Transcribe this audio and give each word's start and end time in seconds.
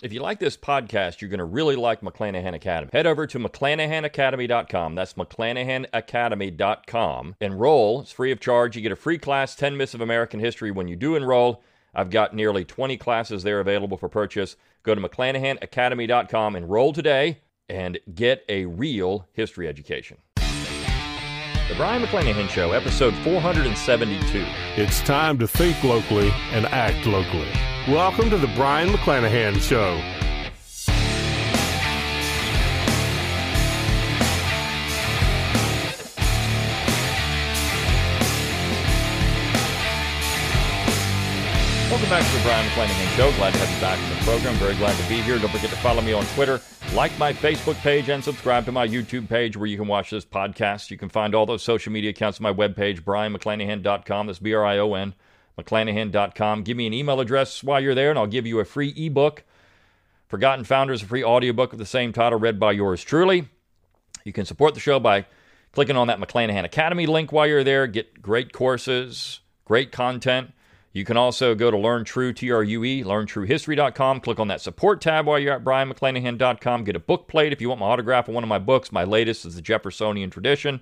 If 0.00 0.12
you 0.12 0.20
like 0.20 0.38
this 0.38 0.56
podcast, 0.56 1.20
you're 1.20 1.28
going 1.28 1.38
to 1.38 1.44
really 1.44 1.74
like 1.74 2.02
McClanahan 2.02 2.54
Academy. 2.54 2.88
Head 2.92 3.04
over 3.04 3.26
to 3.26 3.36
McClanahanacademy.com. 3.36 4.94
That's 4.94 5.14
McClanahanacademy.com. 5.14 7.34
Enroll. 7.40 8.02
It's 8.02 8.12
free 8.12 8.30
of 8.30 8.38
charge. 8.38 8.76
You 8.76 8.82
get 8.82 8.92
a 8.92 8.96
free 8.96 9.18
class, 9.18 9.56
10 9.56 9.76
Myths 9.76 9.94
of 9.94 10.00
American 10.00 10.38
History 10.38 10.70
when 10.70 10.86
you 10.86 10.94
do 10.94 11.16
enroll. 11.16 11.64
I've 11.92 12.10
got 12.10 12.32
nearly 12.32 12.64
20 12.64 12.96
classes 12.96 13.42
there 13.42 13.58
available 13.58 13.96
for 13.96 14.08
purchase. 14.08 14.54
Go 14.84 14.94
to 14.94 15.00
McClanahanacademy.com, 15.00 16.54
enroll 16.54 16.92
today, 16.92 17.40
and 17.68 17.98
get 18.14 18.44
a 18.48 18.66
real 18.66 19.26
history 19.32 19.66
education. 19.66 20.18
The 21.68 21.74
Brion 21.74 22.02
McClanahan 22.02 22.48
Show, 22.48 22.72
episode 22.72 23.14
472. 23.16 24.42
It's 24.80 25.02
time 25.02 25.36
to 25.36 25.46
think 25.46 25.84
locally 25.84 26.30
and 26.50 26.64
act 26.64 27.04
locally. 27.04 27.50
Welcome 27.86 28.30
to 28.30 28.38
the 28.38 28.46
Brion 28.48 28.88
McClanahan 28.88 29.60
Show. 29.60 30.17
Welcome 41.98 42.16
back 42.20 42.30
to 42.30 42.36
the 42.36 42.44
Brion 42.44 42.68
McClanahan 42.68 43.16
Show. 43.16 43.32
Glad 43.32 43.54
to 43.54 43.58
have 43.58 43.74
you 43.74 43.80
back 43.80 43.98
in 43.98 44.16
the 44.16 44.24
program. 44.24 44.54
Very 44.54 44.76
glad 44.76 44.96
to 44.96 45.08
be 45.08 45.20
here. 45.20 45.36
Don't 45.36 45.50
forget 45.50 45.68
to 45.70 45.76
follow 45.78 46.00
me 46.00 46.12
on 46.12 46.24
Twitter, 46.26 46.60
like 46.94 47.18
my 47.18 47.32
Facebook 47.32 47.74
page, 47.80 48.08
and 48.08 48.22
subscribe 48.22 48.64
to 48.66 48.72
my 48.72 48.86
YouTube 48.86 49.28
page 49.28 49.56
where 49.56 49.66
you 49.66 49.76
can 49.76 49.88
watch 49.88 50.10
this 50.10 50.24
podcast. 50.24 50.92
You 50.92 50.96
can 50.96 51.08
find 51.08 51.34
all 51.34 51.44
those 51.44 51.60
social 51.60 51.90
media 51.90 52.10
accounts 52.10 52.38
on 52.38 52.44
my 52.44 52.52
webpage, 52.52 53.00
brionmcclanahan.com. 53.00 54.28
That's 54.28 54.38
B 54.38 54.54
R 54.54 54.64
I 54.64 54.78
O 54.78 54.94
N, 54.94 55.12
McClanahan.com. 55.58 56.62
Give 56.62 56.76
me 56.76 56.86
an 56.86 56.92
email 56.92 57.18
address 57.18 57.64
while 57.64 57.80
you're 57.80 57.96
there, 57.96 58.10
and 58.10 58.18
I'll 58.18 58.28
give 58.28 58.46
you 58.46 58.60
a 58.60 58.64
free 58.64 58.94
ebook. 58.96 59.42
Forgotten 60.28 60.64
Founders, 60.66 61.02
a 61.02 61.06
free 61.06 61.24
audiobook 61.24 61.72
of 61.72 61.80
the 61.80 61.84
same 61.84 62.12
title, 62.12 62.38
read 62.38 62.60
by 62.60 62.70
yours 62.70 63.02
truly. 63.02 63.48
You 64.22 64.32
can 64.32 64.44
support 64.44 64.74
the 64.74 64.80
show 64.80 65.00
by 65.00 65.26
clicking 65.72 65.96
on 65.96 66.06
that 66.06 66.20
McClanahan 66.20 66.64
Academy 66.64 67.06
link 67.06 67.32
while 67.32 67.48
you're 67.48 67.64
there. 67.64 67.88
Get 67.88 68.22
great 68.22 68.52
courses, 68.52 69.40
great 69.64 69.90
content. 69.90 70.52
You 70.92 71.04
can 71.04 71.16
also 71.16 71.54
go 71.54 71.70
to 71.70 71.76
Learn 71.76 72.04
True, 72.04 72.32
T 72.32 72.50
R 72.50 72.62
U 72.62 72.84
E, 72.84 73.04
learntruehistory.com. 73.04 74.20
Click 74.20 74.40
on 74.40 74.48
that 74.48 74.60
support 74.60 75.00
tab 75.00 75.26
while 75.26 75.38
you're 75.38 75.54
at 75.54 75.64
brionmcclanahan.com. 75.64 76.84
Get 76.84 76.96
a 76.96 77.00
book 77.00 77.28
plate 77.28 77.52
if 77.52 77.60
you 77.60 77.68
want 77.68 77.80
my 77.80 77.86
autograph 77.86 78.28
on 78.28 78.34
one 78.34 78.44
of 78.44 78.48
my 78.48 78.58
books. 78.58 78.90
My 78.90 79.04
latest 79.04 79.44
is 79.44 79.54
The 79.54 79.62
Jeffersonian 79.62 80.30
Tradition. 80.30 80.80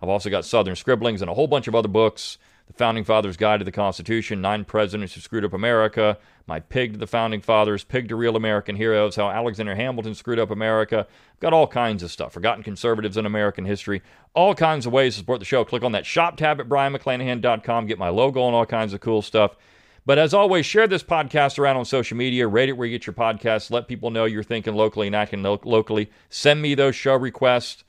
I've 0.00 0.08
also 0.08 0.30
got 0.30 0.44
Southern 0.44 0.76
Scribblings 0.76 1.22
and 1.22 1.30
a 1.30 1.34
whole 1.34 1.48
bunch 1.48 1.68
of 1.68 1.74
other 1.74 1.88
books. 1.88 2.38
The 2.66 2.72
Founding 2.72 3.04
Fathers 3.04 3.36
Guide 3.36 3.58
to 3.58 3.64
the 3.64 3.72
Constitution, 3.72 4.40
Nine 4.40 4.64
Presidents 4.64 5.14
Who 5.14 5.20
Screwed 5.20 5.44
Up 5.44 5.52
America, 5.52 6.18
My 6.46 6.60
Pig 6.60 6.94
to 6.94 6.98
the 6.98 7.06
Founding 7.06 7.40
Fathers, 7.40 7.84
Pig 7.84 8.08
to 8.08 8.16
Real 8.16 8.36
American 8.36 8.76
Heroes, 8.76 9.16
How 9.16 9.30
Alexander 9.30 9.74
Hamilton 9.74 10.14
Screwed 10.14 10.38
Up 10.38 10.50
America. 10.50 11.06
I've 11.08 11.40
got 11.40 11.52
all 11.52 11.66
kinds 11.66 12.02
of 12.02 12.10
stuff. 12.10 12.32
Forgotten 12.32 12.64
Conservatives 12.64 13.16
in 13.16 13.24
American 13.24 13.64
History. 13.64 14.02
All 14.34 14.54
kinds 14.54 14.84
of 14.84 14.92
ways 14.92 15.14
to 15.14 15.20
support 15.20 15.38
the 15.38 15.46
show. 15.46 15.64
Click 15.64 15.84
on 15.84 15.92
that 15.92 16.06
shop 16.06 16.36
tab 16.36 16.60
at 16.60 16.68
brionmcclanahan.com. 16.68 17.86
Get 17.86 17.98
my 17.98 18.08
logo 18.08 18.46
and 18.46 18.54
all 18.54 18.66
kinds 18.66 18.92
of 18.92 19.00
cool 19.00 19.22
stuff. 19.22 19.56
But 20.04 20.18
as 20.18 20.32
always, 20.32 20.64
share 20.64 20.86
this 20.86 21.02
podcast 21.02 21.58
around 21.58 21.76
on 21.76 21.84
social 21.84 22.16
media. 22.16 22.46
Rate 22.46 22.68
it 22.68 22.74
where 22.74 22.86
you 22.86 22.96
get 22.96 23.06
your 23.06 23.14
podcasts. 23.14 23.72
Let 23.72 23.88
people 23.88 24.10
know 24.10 24.24
you're 24.24 24.44
thinking 24.44 24.74
locally 24.74 25.08
and 25.08 25.16
acting 25.16 25.42
lo- 25.42 25.60
locally. 25.64 26.10
Send 26.30 26.62
me 26.62 26.76
those 26.76 26.94
show 26.94 27.16
requests. 27.16 27.82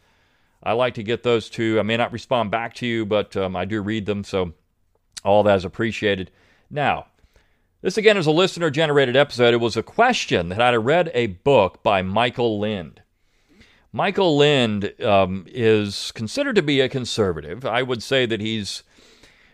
I 0.63 0.73
like 0.73 0.95
to 0.95 1.03
get 1.03 1.21
those 1.21 1.47
too. 1.47 1.79
I 1.79 1.83
may 1.83 1.95
not 1.95 2.11
respond 2.11 2.49
back 2.49 2.73
to 2.75 2.87
you, 2.87 3.05
but 3.05 3.37
um, 3.37 3.55
I 3.55 3.65
do 3.65 3.81
read 3.83 4.07
them. 4.07 4.23
So 4.23 4.53
all 5.27 5.43
that 5.43 5.57
is 5.57 5.65
appreciated. 5.65 6.31
Now, 6.69 7.07
this 7.81 7.97
again 7.97 8.17
is 8.17 8.25
a 8.25 8.31
listener 8.31 8.69
generated 8.69 9.15
episode. 9.15 9.53
It 9.53 9.57
was 9.57 9.77
a 9.77 9.83
question 9.83 10.49
that 10.49 10.61
I 10.61 10.75
read 10.75 11.11
a 11.13 11.27
book 11.27 11.83
by 11.83 12.01
Michael 12.01 12.59
Lind. 12.59 13.01
Michael 13.93 14.37
Lind 14.37 14.93
um, 15.01 15.45
is 15.47 16.11
considered 16.13 16.55
to 16.55 16.61
be 16.61 16.81
a 16.81 16.89
conservative. 16.89 17.65
I 17.65 17.83
would 17.83 18.01
say 18.01 18.25
that 18.25 18.41
he's 18.41 18.83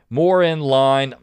more 0.09 0.41
in 0.41 0.59
line. 0.59 1.15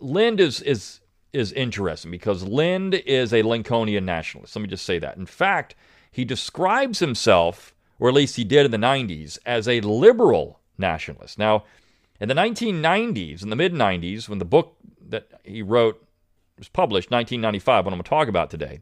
Lind 0.00 0.40
is 0.40 0.60
is 0.62 1.00
is 1.32 1.52
interesting 1.52 2.10
because 2.10 2.42
Lind 2.42 2.94
is 2.94 3.32
a 3.32 3.42
Lincolnian 3.42 4.04
nationalist. 4.04 4.54
Let 4.54 4.62
me 4.62 4.68
just 4.68 4.84
say 4.84 4.98
that. 4.98 5.16
In 5.16 5.26
fact, 5.26 5.74
he 6.10 6.24
describes 6.24 6.98
himself, 6.98 7.74
or 7.98 8.08
at 8.08 8.14
least 8.14 8.36
he 8.36 8.44
did 8.44 8.66
in 8.66 8.70
the 8.70 8.76
90s, 8.76 9.38
as 9.46 9.66
a 9.66 9.80
liberal 9.80 10.60
nationalist. 10.76 11.38
Now, 11.38 11.64
in 12.22 12.28
the 12.28 12.34
1990s, 12.34 13.42
in 13.42 13.50
the 13.50 13.56
mid 13.56 13.72
90s, 13.74 14.28
when 14.28 14.38
the 14.38 14.44
book 14.44 14.76
that 15.08 15.28
he 15.42 15.60
wrote 15.60 16.06
was 16.56 16.68
published, 16.68 17.10
1995, 17.10 17.84
what 17.84 17.92
I'm 17.92 17.98
going 17.98 18.04
to 18.04 18.08
talk 18.08 18.28
about 18.28 18.48
today, 18.48 18.80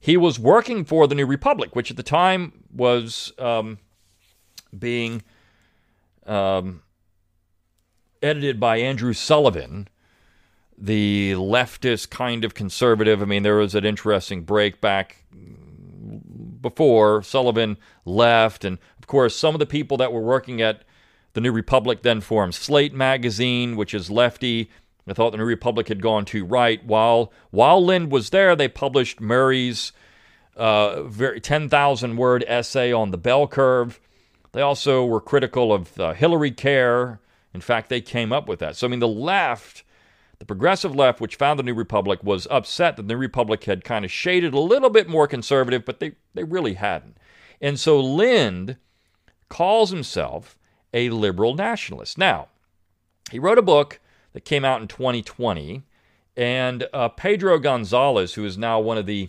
he 0.00 0.16
was 0.16 0.36
working 0.36 0.84
for 0.84 1.06
the 1.06 1.14
New 1.14 1.26
Republic, 1.26 1.76
which 1.76 1.92
at 1.92 1.96
the 1.96 2.02
time 2.02 2.64
was 2.74 3.32
um, 3.38 3.78
being 4.76 5.22
um, 6.26 6.82
edited 8.20 8.58
by 8.58 8.78
Andrew 8.78 9.12
Sullivan, 9.12 9.86
the 10.76 11.34
leftist 11.36 12.10
kind 12.10 12.44
of 12.44 12.54
conservative. 12.54 13.22
I 13.22 13.26
mean, 13.26 13.44
there 13.44 13.58
was 13.58 13.76
an 13.76 13.84
interesting 13.84 14.42
break 14.42 14.80
back 14.80 15.24
before 16.60 17.22
Sullivan 17.22 17.76
left. 18.04 18.64
And 18.64 18.78
of 18.98 19.06
course, 19.06 19.36
some 19.36 19.54
of 19.54 19.60
the 19.60 19.66
people 19.66 19.96
that 19.98 20.12
were 20.12 20.20
working 20.20 20.60
at 20.60 20.82
the 21.34 21.40
New 21.40 21.52
Republic 21.52 22.02
then 22.02 22.20
formed 22.20 22.54
Slate 22.54 22.94
magazine, 22.94 23.76
which 23.76 23.92
is 23.92 24.10
lefty. 24.10 24.70
I 25.06 25.12
thought 25.12 25.32
the 25.32 25.38
New 25.38 25.44
Republic 25.44 25.88
had 25.88 26.00
gone 26.00 26.24
too 26.24 26.44
right. 26.44 26.84
While 26.84 27.32
while 27.50 27.84
Lind 27.84 28.10
was 28.10 28.30
there, 28.30 28.56
they 28.56 28.68
published 28.68 29.20
Murray's 29.20 29.92
uh, 30.56 31.02
10,000 31.42 32.16
word 32.16 32.44
essay 32.46 32.92
on 32.92 33.10
the 33.10 33.18
bell 33.18 33.46
curve. 33.46 34.00
They 34.52 34.62
also 34.62 35.04
were 35.04 35.20
critical 35.20 35.72
of 35.72 35.98
uh, 36.00 36.14
Hillary 36.14 36.52
Care. 36.52 37.20
In 37.52 37.60
fact, 37.60 37.88
they 37.88 38.00
came 38.00 38.32
up 38.32 38.48
with 38.48 38.60
that. 38.60 38.76
So, 38.76 38.86
I 38.86 38.90
mean, 38.90 39.00
the 39.00 39.08
left, 39.08 39.82
the 40.38 40.44
progressive 40.44 40.94
left, 40.94 41.20
which 41.20 41.36
found 41.36 41.58
the 41.58 41.64
New 41.64 41.74
Republic, 41.74 42.22
was 42.22 42.46
upset 42.50 42.96
that 42.96 43.02
the 43.02 43.14
New 43.14 43.18
Republic 43.18 43.64
had 43.64 43.84
kind 43.84 44.04
of 44.04 44.12
shaded 44.12 44.54
a 44.54 44.60
little 44.60 44.90
bit 44.90 45.08
more 45.08 45.26
conservative, 45.26 45.84
but 45.84 45.98
they, 45.98 46.12
they 46.34 46.44
really 46.44 46.74
hadn't. 46.74 47.16
And 47.60 47.78
so 47.78 47.98
Lind 47.98 48.76
calls 49.48 49.90
himself 49.90 50.56
a 50.94 51.10
liberal 51.10 51.54
nationalist. 51.54 52.16
Now, 52.16 52.48
he 53.30 53.38
wrote 53.38 53.58
a 53.58 53.62
book 53.62 54.00
that 54.32 54.44
came 54.44 54.64
out 54.64 54.80
in 54.80 54.88
2020, 54.88 55.82
and 56.36 56.88
uh, 56.94 57.08
Pedro 57.10 57.58
Gonzalez, 57.58 58.34
who 58.34 58.44
is 58.46 58.56
now 58.56 58.80
one 58.80 58.96
of 58.96 59.04
the 59.04 59.28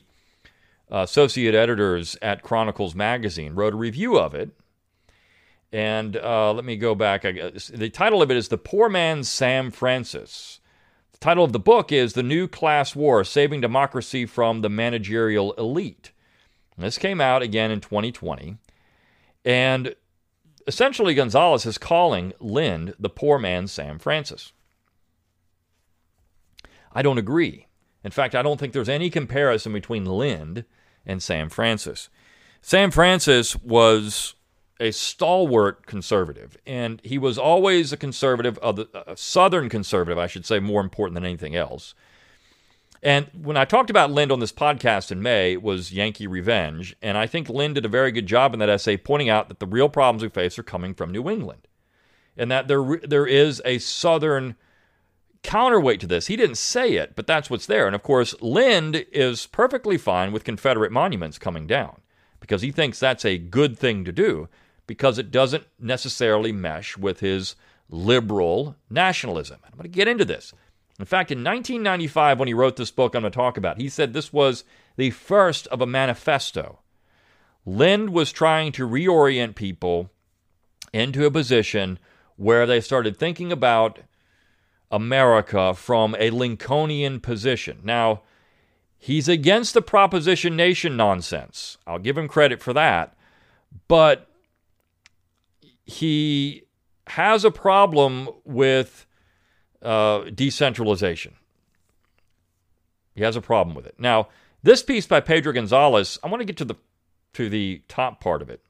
uh, 0.92 1.00
associate 1.00 1.56
editors 1.56 2.16
at 2.22 2.44
Chronicles 2.44 2.96
Magazine, 2.96 3.56
wrote 3.56 3.74
a 3.74 3.78
review 3.78 4.18
of 4.18 4.34
it. 4.34 4.52
And 5.72 6.16
uh, 6.16 6.54
let 6.54 6.64
me 6.64 6.78
go 6.78 6.96
back. 6.96 7.24
The 7.24 7.92
title 7.92 8.22
of 8.22 8.32
it 8.32 8.38
is 8.38 8.48
The 8.48 8.58
Poor 8.58 8.88
Man's 8.88 9.28
Sam 9.28 9.72
Francis. 9.72 10.62
The 11.12 11.18
title 11.18 11.44
of 11.44 11.52
the 11.52 11.60
book 11.60 11.92
is 11.92 12.14
The 12.14 12.24
New 12.24 12.48
Class 12.48 12.96
War 12.96 13.24
Saving 13.24 13.60
Democracy 13.60 14.26
from 14.26 14.62
the 14.62 14.70
Managerial 14.70 15.54
Elite. 15.54 16.12
And 16.78 16.86
this 16.86 16.98
came 16.98 17.20
out 17.20 17.42
again 17.42 17.72
in 17.72 17.82
2020. 17.82 18.58
And 19.44 19.96
essentially, 20.68 21.14
Gonzalez 21.14 21.66
is 21.66 21.78
calling 21.78 22.34
Lind 22.40 22.96
the 23.00 23.10
poor 23.10 23.40
man's 23.40 23.72
Sam 23.72 24.00
Francis. 24.00 24.54
I 26.92 27.02
don't 27.02 27.18
agree. 27.18 27.68
In 28.04 28.12
fact, 28.12 28.36
I 28.36 28.42
don't 28.42 28.60
think 28.60 28.74
there's 28.74 28.90
any 28.90 29.10
comparison 29.10 29.74
between 29.74 30.06
Lind 30.06 30.66
and 31.06 31.22
Sam 31.22 31.50
Francis. 31.50 32.10
Sam 32.62 32.92
Francis 32.92 33.56
was 33.58 34.36
a 34.80 34.92
stalwart 34.92 35.86
conservative, 35.86 36.58
and 36.66 37.02
he 37.04 37.18
was 37.18 37.38
always 37.38 37.94
a 37.94 37.98
conservative, 37.98 38.60
a 38.62 39.16
Southern 39.16 39.70
conservative, 39.70 40.18
I 40.18 40.28
should 40.28 40.46
say, 40.46 40.60
more 40.60 40.82
important 40.82 41.16
than 41.16 41.26
anything 41.26 41.56
else. 41.56 41.96
And 43.06 43.30
when 43.40 43.56
I 43.56 43.66
talked 43.66 43.92
about 43.92 44.10
Lind 44.10 44.32
on 44.32 44.40
this 44.40 44.52
podcast 44.52 45.12
in 45.12 45.22
May, 45.22 45.54
it 45.54 45.62
was 45.62 45.94
Yankee 45.94 46.26
Revenge. 46.26 46.96
And 47.04 47.20
I 47.20 47.28
think 47.28 47.48
Lind 47.48 47.76
did 47.76 47.86
a 47.86 47.88
very 47.88 48.12
good 48.12 48.26
job 48.26 48.52
in 48.52 48.60
that 48.60 48.68
essay 48.68 48.98
pointing 48.98 49.30
out 49.30 49.48
that 49.48 49.60
the 49.60 49.68
real 49.68 49.90
problems 49.90 50.24
we 50.24 50.30
face 50.30 50.58
are 50.58 50.64
coming 50.64 50.96
from 50.96 51.12
New 51.12 51.30
England. 51.30 51.68
And 52.36 52.50
that 52.50 52.68
there, 52.68 52.98
there 53.04 53.28
is 53.28 53.62
a 53.64 53.78
Southern 53.78 54.56
counterweight 55.44 56.00
to 56.00 56.08
this. 56.08 56.26
He 56.26 56.36
didn't 56.36 56.58
say 56.58 56.94
it, 56.94 57.16
but 57.16 57.28
that's 57.28 57.48
what's 57.48 57.68
there. 57.68 57.86
And 57.86 57.96
of 57.96 58.02
course, 58.02 58.34
Lind 58.42 59.06
is 59.12 59.46
perfectly 59.46 60.00
fine 60.00 60.32
with 60.32 60.44
Confederate 60.44 60.92
monuments 60.92 61.38
coming 61.38 61.68
down 61.68 62.02
because 62.40 62.64
he 62.64 62.72
thinks 62.72 63.00
that's 63.00 63.24
a 63.24 63.38
good 63.38 63.78
thing 63.78 64.04
to 64.06 64.12
do 64.12 64.50
because 64.88 65.20
it 65.20 65.30
doesn't 65.30 65.68
necessarily 65.80 66.52
mesh 66.52 66.98
with 66.98 67.20
his 67.20 67.56
liberal 67.88 68.76
nationalism. 68.90 69.60
I'm 69.64 69.78
going 69.78 69.84
to 69.84 69.90
get 69.90 70.08
into 70.08 70.26
this. 70.26 70.54
In 71.00 71.06
fact, 71.06 71.32
in 71.32 71.40
1995, 71.40 72.40
when 72.40 72.48
he 72.48 72.54
wrote 72.54 72.78
this 72.78 72.92
book 72.92 73.16
I'm 73.16 73.22
going 73.22 73.32
to 73.32 73.36
talk 73.36 73.58
about, 73.58 73.80
he 73.80 73.90
said 73.90 74.14
this 74.14 74.32
was 74.32 74.64
the 74.96 75.12
first 75.12 75.68
of 75.68 75.82
a 75.82 75.86
manifesto. 75.86 76.80
Lind 77.66 78.12
was 78.12 78.32
trying 78.32 78.72
to 78.74 78.88
reorient 78.88 79.56
people 79.56 80.10
into 80.94 81.26
a 81.26 81.32
position 81.32 82.00
where 82.38 82.66
they 82.66 82.80
started 82.80 83.18
thinking 83.18 83.52
about 83.52 84.00
America 84.92 85.74
from 85.74 86.16
a 86.20 86.30
Lincolnian 86.30 87.20
position. 87.20 87.80
Now, 87.84 88.22
He's 89.06 89.30
against 89.30 89.76
the 89.76 89.84
Proposition 89.84 90.56
Nation 90.56 90.98
nonsense. 90.98 91.78
I'll 91.86 92.00
give 92.00 92.18
him 92.18 92.28
credit 92.28 92.60
for 92.60 92.74
that. 92.74 93.16
But 93.88 94.28
he 95.84 96.64
has 97.06 97.46
a 97.46 97.52
problem 97.52 98.30
with 98.46 99.05
uh, 99.86 100.30
decentralization. 100.34 101.36
He 103.14 103.24
has 103.24 103.36
a 103.36 103.42
problem 103.42 103.76
with 103.76 103.86
it. 103.86 103.96
Now, 103.98 104.28
this 104.64 104.84
piece 104.84 105.08
by 105.08 105.20
Pedro 105.22 105.54
Gonzalez, 105.54 106.20
I 106.24 106.28
want 106.28 106.42
to 106.42 106.46
get 106.46 106.58
to 106.58 106.66
the 106.66 106.76
to 107.34 107.50
the 107.50 107.82
top 107.88 108.22
part 108.22 108.42
of 108.42 108.50
it. 108.50 108.62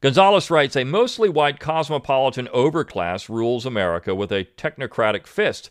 Gonzalez 0.00 0.50
writes 0.50 0.76
A 0.76 0.84
mostly 0.84 1.28
white 1.28 1.58
cosmopolitan 1.58 2.48
overclass 2.48 3.28
rules 3.28 3.64
America 3.64 4.14
with 4.14 4.30
a 4.30 4.44
technocratic 4.56 5.26
fist 5.26 5.70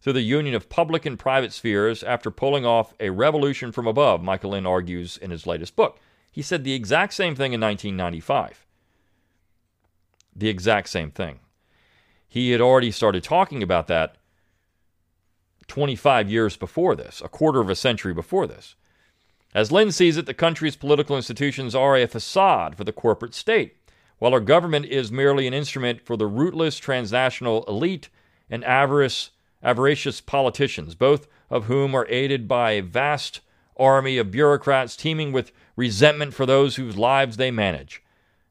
through 0.00 0.14
the 0.14 0.22
union 0.22 0.54
of 0.54 0.68
public 0.68 1.06
and 1.06 1.18
private 1.18 1.52
spheres 1.52 2.02
after 2.02 2.30
pulling 2.30 2.64
off 2.64 2.94
a 3.00 3.10
revolution 3.10 3.72
from 3.72 3.86
above, 3.86 4.22
Michael 4.22 4.50
Lind 4.50 4.66
argues 4.66 5.16
in 5.16 5.30
his 5.30 5.46
latest 5.46 5.76
book. 5.76 5.98
He 6.30 6.42
said 6.42 6.64
the 6.64 6.74
exact 6.74 7.14
same 7.14 7.34
thing 7.34 7.52
in 7.52 7.60
1995. 7.60 8.66
The 10.34 10.48
exact 10.48 10.88
same 10.88 11.10
thing. 11.10 11.40
He 12.28 12.50
had 12.50 12.60
already 12.60 12.90
started 12.90 13.22
talking 13.22 13.62
about 13.62 13.86
that 13.86 14.16
25 15.68 16.30
years 16.30 16.56
before 16.56 16.94
this, 16.94 17.20
a 17.24 17.28
quarter 17.28 17.60
of 17.60 17.68
a 17.68 17.74
century 17.74 18.14
before 18.14 18.46
this. 18.46 18.74
As 19.54 19.72
Lind 19.72 19.94
sees 19.94 20.16
it, 20.16 20.26
the 20.26 20.34
country's 20.34 20.76
political 20.76 21.16
institutions 21.16 21.74
are 21.74 21.96
a 21.96 22.06
facade 22.06 22.76
for 22.76 22.84
the 22.84 22.92
corporate 22.92 23.34
state, 23.34 23.76
while 24.18 24.32
our 24.32 24.40
government 24.40 24.86
is 24.86 25.10
merely 25.10 25.46
an 25.46 25.54
instrument 25.54 26.04
for 26.04 26.16
the 26.16 26.26
rootless 26.26 26.78
transnational 26.78 27.64
elite 27.64 28.08
and 28.50 28.64
avarice, 28.64 29.30
avaricious 29.62 30.20
politicians, 30.20 30.94
both 30.94 31.26
of 31.50 31.64
whom 31.64 31.94
are 31.94 32.06
aided 32.08 32.46
by 32.46 32.72
a 32.72 32.82
vast 32.82 33.40
army 33.76 34.18
of 34.18 34.30
bureaucrats 34.30 34.96
teeming 34.96 35.32
with 35.32 35.52
resentment 35.74 36.34
for 36.34 36.46
those 36.46 36.76
whose 36.76 36.96
lives 36.96 37.36
they 37.36 37.50
manage. 37.50 38.02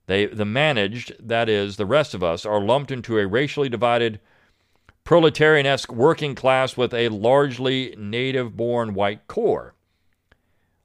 They, 0.08 0.28
the 0.28 0.46
managed, 0.46 1.14
that 1.20 1.50
is, 1.50 1.78
the 1.78 1.86
rest 1.86 2.14
of 2.14 2.24
us, 2.24 2.46
are 2.46 2.62
lumped 2.62 2.92
into 2.92 3.18
a 3.18 3.28
racially 3.28 3.70
divided, 3.70 4.20
proletarian 5.04 5.66
esque 5.66 5.92
working 5.92 6.36
class 6.36 6.78
with 6.78 6.94
a 6.94 7.10
largely 7.10 7.96
native 7.98 8.56
born 8.56 8.94
white 8.94 9.28
core. 9.28 9.74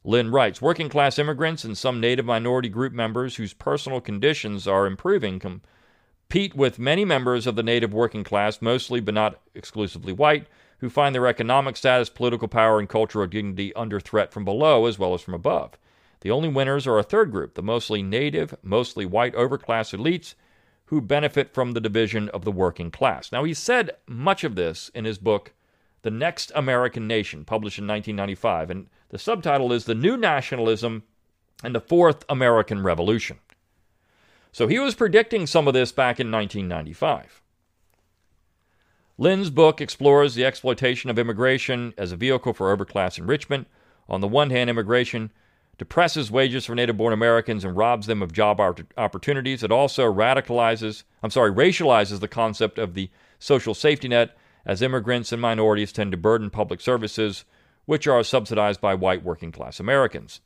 Lind 0.02 0.32
writes 0.32 0.62
Working 0.62 0.88
class 0.88 1.18
immigrants 1.18 1.64
and 1.64 1.76
some 1.76 2.00
native 2.00 2.24
minority 2.24 2.70
group 2.70 2.92
members 2.92 3.36
whose 3.36 3.52
personal 3.52 4.00
conditions 4.00 4.66
are 4.66 4.86
improving 4.86 5.38
compete 5.38 6.54
with 6.54 6.78
many 6.78 7.04
members 7.04 7.46
of 7.46 7.56
the 7.56 7.62
native 7.62 7.92
working 7.92 8.24
class, 8.24 8.62
mostly 8.62 9.00
but 9.00 9.12
not 9.12 9.40
exclusively 9.54 10.14
white, 10.14 10.46
who 10.78 10.88
find 10.88 11.14
their 11.14 11.26
economic 11.26 11.76
status, 11.76 12.08
political 12.08 12.48
power, 12.48 12.78
and 12.78 12.88
cultural 12.88 13.26
dignity 13.26 13.74
under 13.74 14.00
threat 14.00 14.32
from 14.32 14.46
below 14.46 14.86
as 14.86 14.98
well 14.98 15.12
as 15.12 15.20
from 15.20 15.34
above. 15.34 15.72
The 16.20 16.30
only 16.30 16.48
winners 16.48 16.86
are 16.86 16.98
a 16.98 17.02
third 17.02 17.30
group, 17.30 17.54
the 17.54 17.62
mostly 17.62 18.02
native, 18.02 18.54
mostly 18.62 19.06
white 19.06 19.34
overclass 19.34 19.96
elites 19.96 20.34
who 20.86 21.00
benefit 21.00 21.54
from 21.54 21.72
the 21.72 21.80
division 21.80 22.28
of 22.30 22.44
the 22.44 22.52
working 22.52 22.90
class. 22.90 23.30
Now, 23.30 23.44
he 23.44 23.54
said 23.54 23.92
much 24.06 24.44
of 24.44 24.56
this 24.56 24.90
in 24.94 25.04
his 25.04 25.18
book, 25.18 25.52
The 26.02 26.10
Next 26.10 26.50
American 26.54 27.06
Nation, 27.06 27.44
published 27.44 27.78
in 27.78 27.86
1995. 27.86 28.70
And 28.70 28.88
the 29.08 29.18
subtitle 29.18 29.72
is 29.72 29.84
The 29.84 29.94
New 29.94 30.16
Nationalism 30.16 31.04
and 31.62 31.74
the 31.74 31.80
Fourth 31.80 32.24
American 32.28 32.82
Revolution. 32.82 33.38
So 34.52 34.66
he 34.66 34.78
was 34.78 34.94
predicting 34.94 35.46
some 35.46 35.68
of 35.68 35.74
this 35.74 35.92
back 35.92 36.18
in 36.18 36.30
1995. 36.30 37.40
Lind's 39.16 39.50
book 39.50 39.80
explores 39.80 40.34
the 40.34 40.44
exploitation 40.44 41.08
of 41.08 41.18
immigration 41.18 41.94
as 41.96 42.10
a 42.10 42.16
vehicle 42.16 42.52
for 42.52 42.76
overclass 42.76 43.18
enrichment. 43.18 43.68
On 44.08 44.20
the 44.20 44.26
one 44.26 44.50
hand, 44.50 44.68
immigration 44.68 45.30
depresses 45.80 46.30
wages 46.30 46.66
for 46.66 46.74
native 46.74 46.98
born 46.98 47.10
Americans 47.10 47.64
and 47.64 47.74
robs 47.74 48.06
them 48.06 48.20
of 48.20 48.34
job 48.34 48.60
opportunities. 48.98 49.62
It 49.62 49.72
also 49.72 50.12
radicalizes, 50.12 51.04
I'm 51.22 51.30
sorry, 51.30 51.50
racializes 51.50 52.20
the 52.20 52.28
concept 52.28 52.78
of 52.78 52.92
the 52.92 53.08
social 53.38 53.72
safety 53.72 54.06
net 54.06 54.36
as 54.66 54.82
immigrants 54.82 55.32
and 55.32 55.40
minorities 55.40 55.90
tend 55.90 56.10
to 56.10 56.18
burden 56.18 56.50
public 56.50 56.82
services 56.82 57.46
which 57.86 58.06
are 58.06 58.22
subsidized 58.22 58.82
by 58.82 58.94
white 58.94 59.24
working 59.24 59.50
class 59.50 59.80
Americans. 59.80 60.42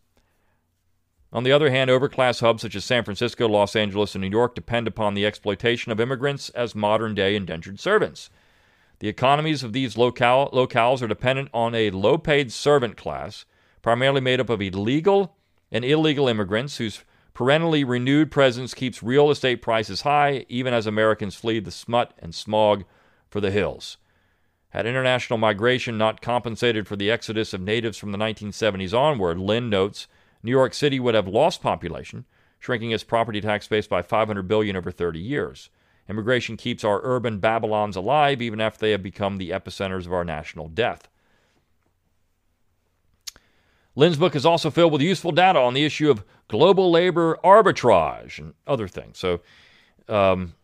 On 1.33 1.43
the 1.43 1.51
other 1.51 1.69
hand, 1.69 1.91
overclass 1.91 2.39
hubs 2.39 2.63
such 2.63 2.77
as 2.77 2.85
San 2.85 3.03
Francisco, 3.03 3.49
Los 3.49 3.75
Angeles, 3.75 4.15
and 4.15 4.23
New 4.23 4.31
York 4.31 4.55
depend 4.55 4.87
upon 4.87 5.15
the 5.15 5.27
exploitation 5.27 5.91
of 5.91 5.99
immigrants 5.99 6.49
as 6.51 6.77
modern 6.77 7.13
day 7.13 7.35
indentured 7.35 7.81
servants. 7.81 8.31
The 9.01 9.09
economies 9.09 9.65
of 9.65 9.73
these 9.73 9.99
locale, 9.99 10.49
locales 10.53 11.03
are 11.03 11.09
dependent 11.09 11.49
on 11.53 11.75
a 11.75 11.91
low 11.91 12.19
paid 12.19 12.53
servant 12.53 12.97
class, 12.97 13.47
primarily 13.85 14.23
made 14.23 14.41
up 14.41 14.49
of 14.49 14.63
illegal 14.63 15.37
and 15.71 15.85
illegal 15.85 16.27
immigrants 16.27 16.79
whose 16.79 17.05
perennially 17.35 17.85
renewed 17.85 18.31
presence 18.31 18.73
keeps 18.73 19.03
real 19.03 19.31
estate 19.31 19.61
prices 19.61 20.01
high, 20.01 20.47
even 20.49 20.73
as 20.73 20.87
Americans 20.87 21.35
flee 21.35 21.61
the 21.61 21.71
smut 21.71 22.15
and 22.19 22.35
smog 22.35 22.85
for 23.29 23.43
the 23.43 23.51
hills. 23.51 23.99
Had 24.71 24.87
international 24.87 25.39
migration 25.39 25.99
not 25.99 26.23
compensated 26.23 26.89
for 26.89 26.97
the 26.97 27.11
exodus 27.11 27.53
of 27.53 27.61
natives 27.61 27.99
from 27.99 28.11
the 28.11 28.17
1970s 28.17 28.99
onward, 28.99 29.39
Lind 29.39 29.69
notes, 29.69 30.07
New 30.43 30.51
York 30.51 30.73
City 30.73 30.99
would 30.99 31.15
have 31.15 31.29
lost 31.29 31.61
population, 31.61 32.25
shrinking 32.59 32.91
its 32.91 33.05
property 33.05 33.43
tax 33.43 33.69
base 33.69 33.87
by 33.87 34.01
500 34.01 34.49
billion 34.49 34.77
over 34.77 34.91
30 34.91 35.21
years. 35.21 35.69
Immigration 36.09 36.57
keeps 36.57 36.85
our 36.85 37.03
urban 37.05 37.39
Babylons 37.39 37.97
alive 37.97 38.41
even 38.41 38.63
after 38.63 38.79
they 38.79 38.93
have 38.93 39.03
become 39.03 39.37
the 39.37 39.51
epicenters 39.51 40.07
of 40.07 40.13
our 40.15 40.25
national 40.25 40.69
death. 40.69 41.11
Lind's 43.97 44.19
book 44.19 44.35
is 44.35 44.45
also 44.45 44.71
filled 44.71 44.93
with 44.93 45.03
useful 45.03 45.33
data 45.33 45.59
on 45.59 45.75
the 45.75 45.85
issue 45.85 46.11
of 46.11 46.25
global 46.49 46.91
labor 46.91 47.39
arbitrage 47.45 48.39
and 48.39 48.55
other 48.67 48.89
things. 48.89 49.19
So, 49.19 49.41
um, 50.09 50.55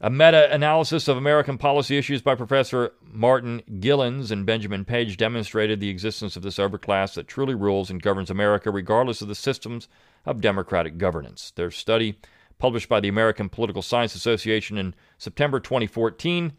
a 0.00 0.10
meta 0.10 0.52
analysis 0.52 1.06
of 1.06 1.16
American 1.16 1.58
policy 1.58 1.96
issues 1.96 2.22
by 2.22 2.34
Professor 2.34 2.92
Martin 3.04 3.62
Gilens 3.78 4.32
and 4.32 4.44
Benjamin 4.44 4.84
Page 4.84 5.16
demonstrated 5.16 5.78
the 5.78 5.90
existence 5.90 6.34
of 6.36 6.42
this 6.42 6.58
overclass 6.58 7.14
that 7.14 7.28
truly 7.28 7.54
rules 7.54 7.88
and 7.88 8.02
governs 8.02 8.28
America 8.28 8.72
regardless 8.72 9.22
of 9.22 9.28
the 9.28 9.36
systems 9.36 9.88
of 10.26 10.40
democratic 10.40 10.98
governance. 10.98 11.52
Their 11.54 11.70
study, 11.70 12.18
published 12.58 12.88
by 12.88 12.98
the 12.98 13.06
American 13.06 13.48
Political 13.48 13.82
Science 13.82 14.16
Association 14.16 14.76
in 14.76 14.94
September 15.18 15.60
2014, 15.60 16.52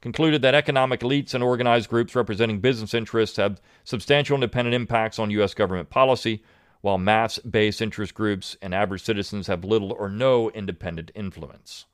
concluded 0.00 0.42
that 0.42 0.54
economic 0.54 1.00
elites 1.00 1.34
and 1.34 1.42
organized 1.42 1.88
groups 1.88 2.14
representing 2.14 2.60
business 2.60 2.94
interests 2.94 3.36
have 3.36 3.60
substantial 3.84 4.34
independent 4.34 4.74
impacts 4.74 5.18
on 5.18 5.30
U.S. 5.30 5.54
government 5.54 5.90
policy, 5.90 6.42
while 6.80 6.98
mass 6.98 7.38
based 7.38 7.82
interest 7.82 8.14
groups 8.14 8.56
and 8.62 8.74
average 8.74 9.02
citizens 9.02 9.46
have 9.46 9.64
little 9.64 9.92
or 9.92 10.08
no 10.08 10.50
independent 10.50 11.10
influence. 11.14 11.86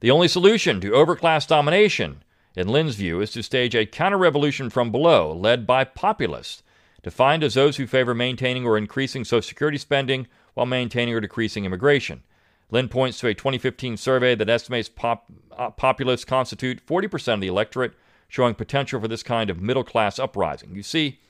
The 0.00 0.10
only 0.10 0.28
solution 0.28 0.80
to 0.82 0.90
overclass 0.90 1.48
domination, 1.48 2.22
in 2.54 2.68
Lind's 2.68 2.96
view, 2.96 3.20
is 3.20 3.32
to 3.32 3.42
stage 3.42 3.74
a 3.74 3.86
counter 3.86 4.18
revolution 4.18 4.68
from 4.70 4.92
below, 4.92 5.32
led 5.32 5.66
by 5.66 5.84
populists, 5.84 6.62
defined 7.02 7.42
as 7.42 7.54
those 7.54 7.76
who 7.76 7.86
favor 7.86 8.14
maintaining 8.14 8.66
or 8.66 8.76
increasing 8.76 9.24
Social 9.24 9.48
Security 9.48 9.78
spending 9.78 10.26
while 10.54 10.66
maintaining 10.66 11.14
or 11.14 11.20
decreasing 11.20 11.64
immigration. 11.64 12.22
Lind 12.70 12.90
points 12.90 13.20
to 13.20 13.28
a 13.28 13.34
2015 13.34 13.96
survey 13.96 14.34
that 14.34 14.48
estimates 14.48 14.88
pop, 14.88 15.26
uh, 15.56 15.70
populists 15.70 16.24
constitute 16.24 16.84
40% 16.84 17.34
of 17.34 17.40
the 17.40 17.46
electorate, 17.46 17.92
showing 18.28 18.54
potential 18.54 19.00
for 19.00 19.08
this 19.08 19.22
kind 19.22 19.50
of 19.50 19.60
middle 19.60 19.84
class 19.84 20.18
uprising. 20.18 20.74
You 20.74 20.82
see, 20.82 21.20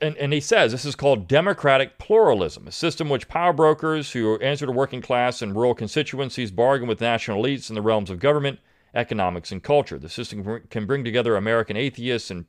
and, 0.00 0.16
and 0.16 0.32
he 0.32 0.40
says 0.40 0.72
this 0.72 0.84
is 0.84 0.96
called 0.96 1.28
democratic 1.28 1.98
pluralism, 1.98 2.66
a 2.66 2.72
system 2.72 3.08
which 3.08 3.28
power 3.28 3.52
brokers 3.52 4.12
who 4.12 4.36
answer 4.38 4.66
to 4.66 4.72
working 4.72 5.02
class 5.02 5.42
and 5.42 5.54
rural 5.54 5.74
constituencies 5.74 6.50
bargain 6.50 6.88
with 6.88 7.00
national 7.00 7.42
elites 7.42 7.68
in 7.68 7.74
the 7.74 7.82
realms 7.82 8.10
of 8.10 8.18
government, 8.18 8.58
economics, 8.94 9.52
and 9.52 9.62
culture. 9.62 9.98
The 9.98 10.08
system 10.08 10.62
can 10.70 10.86
bring 10.86 11.04
together 11.04 11.36
American 11.36 11.76
atheists 11.76 12.30
and 12.30 12.46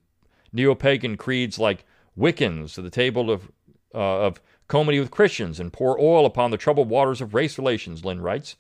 neo 0.52 0.74
pagan 0.76 1.18
creeds 1.18 1.60
like 1.60 1.86
Wiccans 2.18 2.74
to 2.76 2.82
the 2.82 2.90
table 2.90 3.30
of, 3.30 3.52
uh, 3.94 3.98
of 3.98 4.42
comity 4.68 5.00
with 5.00 5.12
Christians 5.12 5.60
and 5.60 5.72
pour 5.72 6.00
oil 6.00 6.26
upon 6.26 6.52
the 6.52 6.58
troubled 6.58 6.90
waters 6.90 7.22
of 7.22 7.34
race 7.34 7.58
relations, 7.58 8.04
Lind 8.04 8.24
writes. 8.24 8.56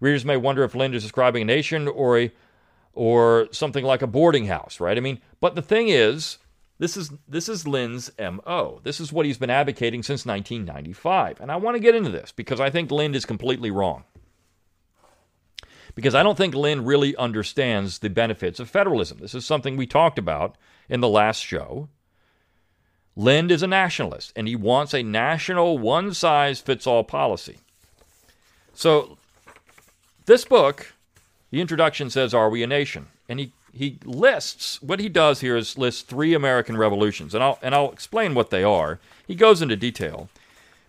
Readers 0.00 0.24
may 0.24 0.36
wonder 0.36 0.62
if 0.62 0.74
Lind 0.74 0.94
is 0.94 1.02
describing 1.02 1.42
a 1.42 1.46
nation 1.46 1.88
or 1.88 2.18
a 2.18 2.32
or 2.92 3.46
something 3.52 3.84
like 3.84 4.02
a 4.02 4.06
boarding 4.06 4.46
house, 4.46 4.80
right? 4.80 4.96
I 4.96 5.00
mean, 5.00 5.20
but 5.38 5.54
the 5.54 5.62
thing 5.62 5.88
is, 5.88 6.38
this 6.78 6.96
is 6.96 7.10
this 7.28 7.48
is 7.48 7.66
Lind's 7.66 8.10
MO. 8.18 8.80
This 8.82 9.00
is 9.00 9.12
what 9.12 9.26
he's 9.26 9.38
been 9.38 9.50
advocating 9.50 10.02
since 10.02 10.26
1995. 10.26 11.40
And 11.40 11.52
I 11.52 11.56
want 11.56 11.76
to 11.76 11.82
get 11.82 11.94
into 11.94 12.10
this 12.10 12.32
because 12.32 12.60
I 12.60 12.70
think 12.70 12.90
Lind 12.90 13.16
is 13.16 13.24
completely 13.24 13.70
wrong. 13.70 14.04
Because 15.94 16.14
I 16.14 16.22
don't 16.22 16.36
think 16.36 16.54
Lind 16.54 16.86
really 16.86 17.16
understands 17.16 18.00
the 18.00 18.10
benefits 18.10 18.60
of 18.60 18.68
federalism. 18.68 19.18
This 19.18 19.34
is 19.34 19.46
something 19.46 19.76
we 19.76 19.86
talked 19.86 20.18
about 20.18 20.56
in 20.90 21.00
the 21.00 21.08
last 21.08 21.40
show. 21.40 21.88
Lind 23.16 23.50
is 23.50 23.62
a 23.62 23.66
nationalist 23.66 24.32
and 24.36 24.46
he 24.46 24.54
wants 24.54 24.92
a 24.92 25.02
national 25.02 25.78
one 25.78 26.12
size 26.12 26.60
fits 26.60 26.86
all 26.86 27.02
policy. 27.02 27.58
So 28.74 29.16
this 30.26 30.44
book 30.44 30.92
The 31.50 31.60
introduction 31.60 32.10
says, 32.10 32.34
Are 32.34 32.50
we 32.50 32.62
a 32.62 32.66
nation? 32.66 33.06
And 33.28 33.40
he, 33.40 33.52
he 33.72 33.98
lists, 34.04 34.82
what 34.82 35.00
he 35.00 35.08
does 35.08 35.40
here 35.40 35.56
is 35.56 35.78
list 35.78 36.06
three 36.06 36.34
American 36.34 36.76
revolutions, 36.76 37.34
and 37.34 37.42
I'll, 37.42 37.58
and 37.62 37.74
I'll 37.74 37.90
explain 37.90 38.34
what 38.34 38.50
they 38.50 38.62
are. 38.62 39.00
He 39.26 39.34
goes 39.34 39.62
into 39.62 39.76
detail. 39.76 40.28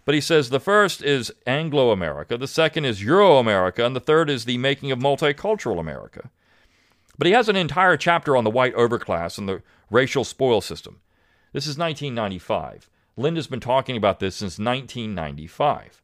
But 0.04 0.16
he 0.16 0.22
says 0.22 0.50
the 0.50 0.60
first 0.60 1.04
is 1.04 1.34
Anglo 1.46 1.92
America, 1.92 2.38
the 2.38 2.48
second 2.48 2.86
is 2.86 3.04
Euro 3.04 3.38
America, 3.38 3.86
and 3.86 3.96
the 3.96 4.00
third 4.00 4.30
is 4.30 4.46
the 4.46 4.58
making 4.58 4.92
of 4.92 5.00
multicultural 5.00 5.80
America. 5.80 6.30
But 7.18 7.28
he 7.28 7.34
has 7.34 7.50
an 7.50 7.56
entire 7.56 7.98
chapter 7.98 8.38
on 8.38 8.44
the 8.44 8.50
white 8.50 8.76
overclass 8.76 9.38
and 9.38 9.50
the 9.50 9.62
racial 9.92 10.24
spoil 10.24 10.62
system. 10.62 11.02
This 11.54 11.66
is 11.66 11.78
1995. 11.78 12.90
Linda's 13.16 13.48
been 13.48 13.60
talking 13.60 13.98
about 13.98 14.20
this 14.20 14.36
since 14.36 14.60
1995. 14.60 16.02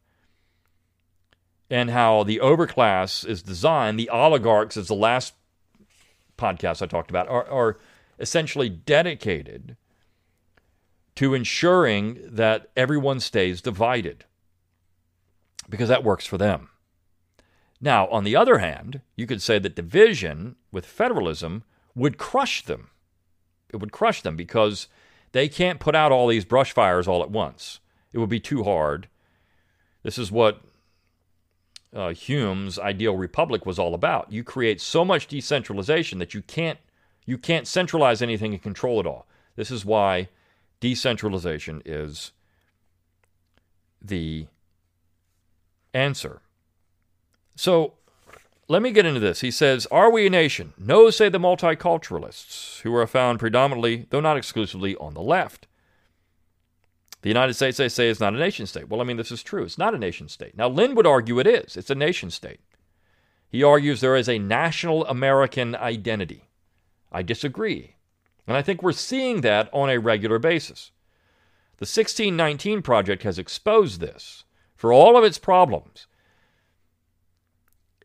And 1.70 1.90
how 1.90 2.24
the 2.24 2.38
overclass 2.38 3.26
is 3.26 3.42
designed, 3.42 3.98
the 3.98 4.10
oligarchs, 4.10 4.76
as 4.76 4.88
the 4.88 4.94
last 4.94 5.34
podcast 6.36 6.82
I 6.82 6.86
talked 6.86 7.10
about, 7.10 7.28
are, 7.28 7.48
are 7.48 7.78
essentially 8.18 8.68
dedicated 8.68 9.76
to 11.16 11.34
ensuring 11.34 12.18
that 12.24 12.70
everyone 12.76 13.20
stays 13.20 13.60
divided 13.60 14.24
because 15.68 15.88
that 15.88 16.04
works 16.04 16.26
for 16.26 16.38
them. 16.38 16.70
Now, 17.80 18.08
on 18.08 18.24
the 18.24 18.36
other 18.36 18.58
hand, 18.58 19.00
you 19.16 19.26
could 19.26 19.42
say 19.42 19.58
that 19.58 19.76
division 19.76 20.56
with 20.72 20.86
federalism 20.86 21.64
would 21.94 22.18
crush 22.18 22.64
them. 22.64 22.90
It 23.72 23.76
would 23.76 23.92
crush 23.92 24.22
them 24.22 24.36
because 24.36 24.88
they 25.34 25.48
can't 25.48 25.80
put 25.80 25.96
out 25.96 26.12
all 26.12 26.28
these 26.28 26.44
brush 26.44 26.72
fires 26.72 27.08
all 27.08 27.20
at 27.20 27.30
once. 27.30 27.80
It 28.12 28.18
would 28.18 28.28
be 28.28 28.38
too 28.38 28.62
hard. 28.62 29.08
This 30.04 30.16
is 30.16 30.30
what 30.30 30.60
uh, 31.92 32.10
Hume's 32.10 32.78
ideal 32.78 33.16
republic 33.16 33.66
was 33.66 33.76
all 33.76 33.94
about. 33.94 34.30
You 34.30 34.44
create 34.44 34.80
so 34.80 35.04
much 35.04 35.26
decentralization 35.26 36.20
that 36.20 36.34
you 36.34 36.42
can't 36.42 36.78
you 37.26 37.36
can't 37.36 37.66
centralize 37.66 38.22
anything 38.22 38.52
and 38.52 38.62
control 38.62 39.00
it 39.00 39.06
all. 39.06 39.26
This 39.56 39.72
is 39.72 39.84
why 39.84 40.28
decentralization 40.78 41.82
is 41.84 42.30
the 44.00 44.46
answer. 45.92 46.42
So 47.56 47.94
let 48.68 48.82
me 48.82 48.92
get 48.92 49.06
into 49.06 49.20
this. 49.20 49.40
He 49.40 49.50
says, 49.50 49.86
Are 49.90 50.10
we 50.10 50.26
a 50.26 50.30
nation? 50.30 50.72
No, 50.78 51.10
say 51.10 51.28
the 51.28 51.38
multiculturalists, 51.38 52.80
who 52.80 52.94
are 52.94 53.06
found 53.06 53.38
predominantly, 53.38 54.06
though 54.10 54.20
not 54.20 54.36
exclusively, 54.36 54.96
on 54.96 55.14
the 55.14 55.20
left. 55.20 55.66
The 57.22 57.30
United 57.30 57.54
States, 57.54 57.78
they 57.78 57.88
say, 57.88 58.08
is 58.08 58.20
not 58.20 58.34
a 58.34 58.38
nation 58.38 58.66
state. 58.66 58.88
Well, 58.88 59.00
I 59.00 59.04
mean, 59.04 59.16
this 59.16 59.32
is 59.32 59.42
true. 59.42 59.64
It's 59.64 59.78
not 59.78 59.94
a 59.94 59.98
nation 59.98 60.28
state. 60.28 60.56
Now, 60.56 60.68
Lind 60.68 60.94
would 60.96 61.06
argue 61.06 61.38
it 61.38 61.46
is. 61.46 61.76
It's 61.76 61.88
a 61.88 61.94
nation 61.94 62.30
state. 62.30 62.60
He 63.48 63.62
argues 63.62 64.00
there 64.00 64.16
is 64.16 64.28
a 64.28 64.38
national 64.38 65.06
American 65.06 65.74
identity. 65.74 66.48
I 67.10 67.22
disagree. 67.22 67.96
And 68.46 68.56
I 68.56 68.62
think 68.62 68.82
we're 68.82 68.92
seeing 68.92 69.40
that 69.40 69.70
on 69.72 69.88
a 69.88 69.98
regular 69.98 70.38
basis. 70.38 70.90
The 71.78 71.84
1619 71.84 72.82
Project 72.82 73.22
has 73.22 73.38
exposed 73.38 74.00
this 74.00 74.44
for 74.76 74.92
all 74.92 75.16
of 75.16 75.24
its 75.24 75.38
problems. 75.38 76.06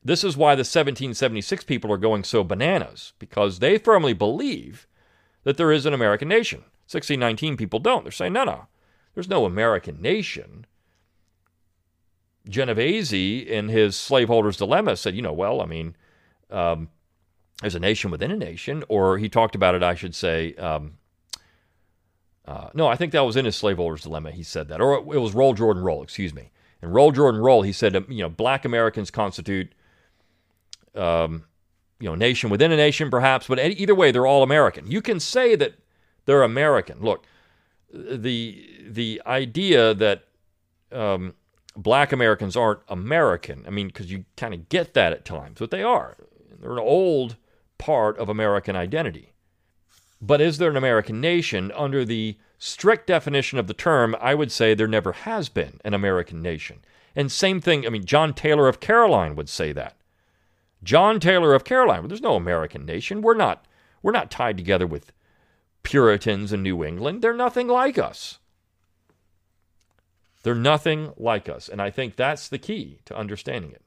This 0.04 0.24
is 0.24 0.38
why 0.38 0.56
the 0.56 0.62
1776 0.62 1.64
people 1.66 1.92
are 1.92 1.98
going 1.98 2.24
so 2.24 2.44
bananas, 2.44 3.14
because 3.20 3.60
they 3.60 3.78
firmly 3.78 4.14
believe 4.14 4.88
that 5.44 5.58
there 5.58 5.72
is 5.72 5.86
an 5.86 5.94
American 5.94 6.28
nation. 6.28 6.60
1619 6.88 7.58
people 7.58 7.80
don't. 7.80 8.04
They're 8.04 8.12
saying, 8.12 8.34
no, 8.34 8.44
no, 8.44 8.68
there's 9.14 9.30
no 9.30 9.46
American 9.46 10.02
nation. 10.02 10.66
Genovese, 12.48 13.14
in 13.14 13.70
his 13.70 13.96
Slaveholder's 13.96 14.58
Dilemma, 14.58 14.96
said, 14.96 15.16
you 15.16 15.22
know, 15.22 15.34
well, 15.34 15.62
I 15.62 15.66
mean, 15.66 15.96
um, 16.50 16.90
as 17.62 17.76
a 17.76 17.80
nation 17.80 18.10
within 18.10 18.32
a 18.32 18.38
nation, 18.38 18.84
or 18.88 19.18
he 19.18 19.30
talked 19.30 19.56
about 19.56 19.76
it, 19.76 19.84
I 19.84 19.96
should 19.96 20.16
say. 20.16 20.56
Um, 20.56 20.94
uh, 22.46 22.70
no, 22.74 22.88
I 22.88 22.96
think 22.96 23.12
that 23.12 23.26
was 23.26 23.36
in 23.36 23.46
his 23.46 23.56
slaveholder's 23.56 24.02
dilemma. 24.02 24.32
He 24.32 24.44
said 24.44 24.70
that, 24.70 24.82
or 24.82 24.96
it 24.96 25.06
was 25.06 25.34
Roll 25.34 25.54
Jordan 25.54 25.84
Roll, 25.84 26.02
excuse 26.02 26.34
me. 26.34 26.52
And 26.82 26.94
Roll 26.94 27.12
Jordan 27.12 27.42
Roll, 27.42 27.62
he 27.62 27.74
said, 27.74 27.94
you 28.08 28.24
know, 28.24 28.30
Black 28.30 28.66
Americans 28.66 29.12
constitute, 29.12 29.74
um, 30.96 31.46
you 32.00 32.08
know, 32.08 32.16
nation 32.16 32.50
within 32.50 32.72
a 32.72 32.78
nation, 32.78 33.10
perhaps, 33.10 33.48
but 33.48 33.60
either 33.60 33.96
way, 33.96 34.12
they're 34.12 34.28
all 34.28 34.44
American. 34.44 34.90
You 34.90 35.02
can 35.02 35.20
say 35.20 35.56
that 35.56 35.74
they're 36.26 36.44
American. 36.44 37.02
Look, 37.02 37.26
the 37.92 38.66
the 38.88 39.22
idea 39.26 39.94
that 39.94 40.24
um, 40.92 41.34
Black 41.76 42.12
Americans 42.12 42.56
aren't 42.56 42.82
American. 42.88 43.64
I 43.68 43.70
mean, 43.70 43.88
because 43.88 44.12
you 44.12 44.26
kind 44.38 44.54
of 44.54 44.70
get 44.70 44.94
that 44.94 45.14
at 45.14 45.26
times, 45.26 45.60
but 45.60 45.72
they 45.72 45.84
are. 45.84 46.16
They're 46.60 46.74
an 46.74 46.80
old 46.80 47.36
part 47.78 48.18
of 48.18 48.30
American 48.30 48.76
identity. 48.76 49.34
But 50.22 50.42
is 50.42 50.58
there 50.58 50.70
an 50.70 50.78
American 50.78 51.22
nation? 51.22 51.72
Under 51.76 52.04
the 52.04 52.38
strict 52.58 53.08
definition 53.08 53.58
of 53.58 53.68
the 53.68 53.74
term, 53.74 54.16
I 54.20 54.36
would 54.36 54.52
say 54.52 54.74
there 54.74 54.88
never 54.88 55.14
has 55.14 55.48
been 55.48 55.80
an 55.86 55.94
American 55.94 56.42
nation. 56.42 56.80
And 57.16 57.32
same 57.32 57.62
thing, 57.62 57.86
I 57.86 57.90
mean, 57.90 58.06
John 58.06 58.34
Taylor 58.34 58.68
of 58.68 58.80
Caroline 58.80 59.36
would 59.36 59.50
say 59.50 59.72
that. 59.72 59.96
John 60.84 61.20
Taylor 61.20 61.54
of 61.54 61.64
Carolina. 61.64 62.08
there's 62.08 62.22
no 62.22 62.36
American 62.36 62.86
nation. 62.86 63.22
We're 63.22 63.34
not, 63.34 63.66
we're 64.02 64.12
not 64.12 64.32
tied 64.32 64.58
together 64.58 64.88
with 64.88 65.12
Puritans 65.84 66.54
in 66.54 66.64
New 66.64 66.84
England. 66.84 67.22
They're 67.22 67.34
nothing 67.34 67.68
like 67.68 67.98
us. 67.98 68.40
They're 70.44 70.56
nothing 70.56 71.12
like 71.18 71.50
us. 71.50 71.68
And 71.68 71.82
I 71.82 71.90
think 71.90 72.16
that's 72.16 72.48
the 72.48 72.58
key 72.58 73.00
to 73.06 73.18
understanding 73.18 73.72
it. 73.72 73.82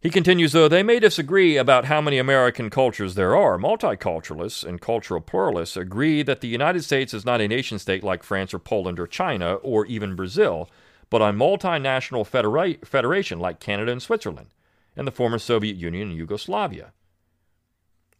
He 0.00 0.10
continues, 0.10 0.50
though, 0.50 0.66
they 0.66 0.82
may 0.82 0.98
disagree 0.98 1.56
about 1.56 1.84
how 1.84 2.00
many 2.00 2.18
American 2.18 2.70
cultures 2.70 3.14
there 3.14 3.36
are. 3.36 3.56
Multiculturalists 3.56 4.64
and 4.64 4.80
cultural 4.80 5.20
pluralists 5.20 5.76
agree 5.76 6.24
that 6.24 6.40
the 6.40 6.48
United 6.48 6.82
States 6.82 7.14
is 7.14 7.24
not 7.24 7.40
a 7.40 7.46
nation 7.46 7.78
state 7.78 8.02
like 8.02 8.24
France 8.24 8.52
or 8.52 8.58
Poland 8.58 8.98
or 8.98 9.06
China 9.06 9.54
or 9.54 9.86
even 9.86 10.16
Brazil, 10.16 10.68
but 11.08 11.22
a 11.22 11.26
multinational 11.26 12.28
federa- 12.28 12.84
federation 12.84 13.38
like 13.38 13.60
Canada 13.60 13.92
and 13.92 14.02
Switzerland 14.02 14.48
and 14.96 15.06
the 15.06 15.12
former 15.12 15.38
Soviet 15.38 15.76
Union 15.76 16.08
and 16.08 16.16
Yugoslavia. 16.16 16.92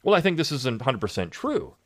Well, 0.02 0.14
I 0.14 0.20
think 0.20 0.36
this 0.36 0.52
is 0.52 0.64
100% 0.64 1.30
true. 1.30 1.76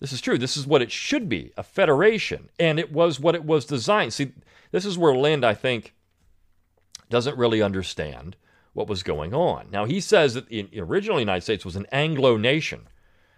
This 0.00 0.12
is 0.12 0.20
true. 0.20 0.38
This 0.38 0.56
is 0.56 0.66
what 0.66 0.82
it 0.82 0.90
should 0.90 1.28
be 1.28 1.52
a 1.56 1.62
federation, 1.62 2.48
and 2.58 2.80
it 2.80 2.90
was 2.90 3.20
what 3.20 3.34
it 3.34 3.44
was 3.44 3.66
designed. 3.66 4.14
See, 4.14 4.32
this 4.72 4.86
is 4.86 4.96
where 4.96 5.14
Lind, 5.14 5.44
I 5.44 5.54
think, 5.54 5.94
doesn't 7.10 7.36
really 7.36 7.60
understand 7.60 8.36
what 8.72 8.88
was 8.88 9.02
going 9.02 9.34
on. 9.34 9.68
Now, 9.70 9.84
he 9.84 10.00
says 10.00 10.34
that 10.34 10.48
the 10.48 10.68
original 10.80 11.18
United 11.18 11.42
States 11.42 11.64
was 11.64 11.76
an 11.76 11.86
Anglo 11.92 12.36
nation. 12.36 12.88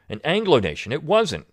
An 0.08 0.20
Anglo 0.24 0.60
nation. 0.60 0.92
It 0.92 1.02
wasn't. 1.02 1.46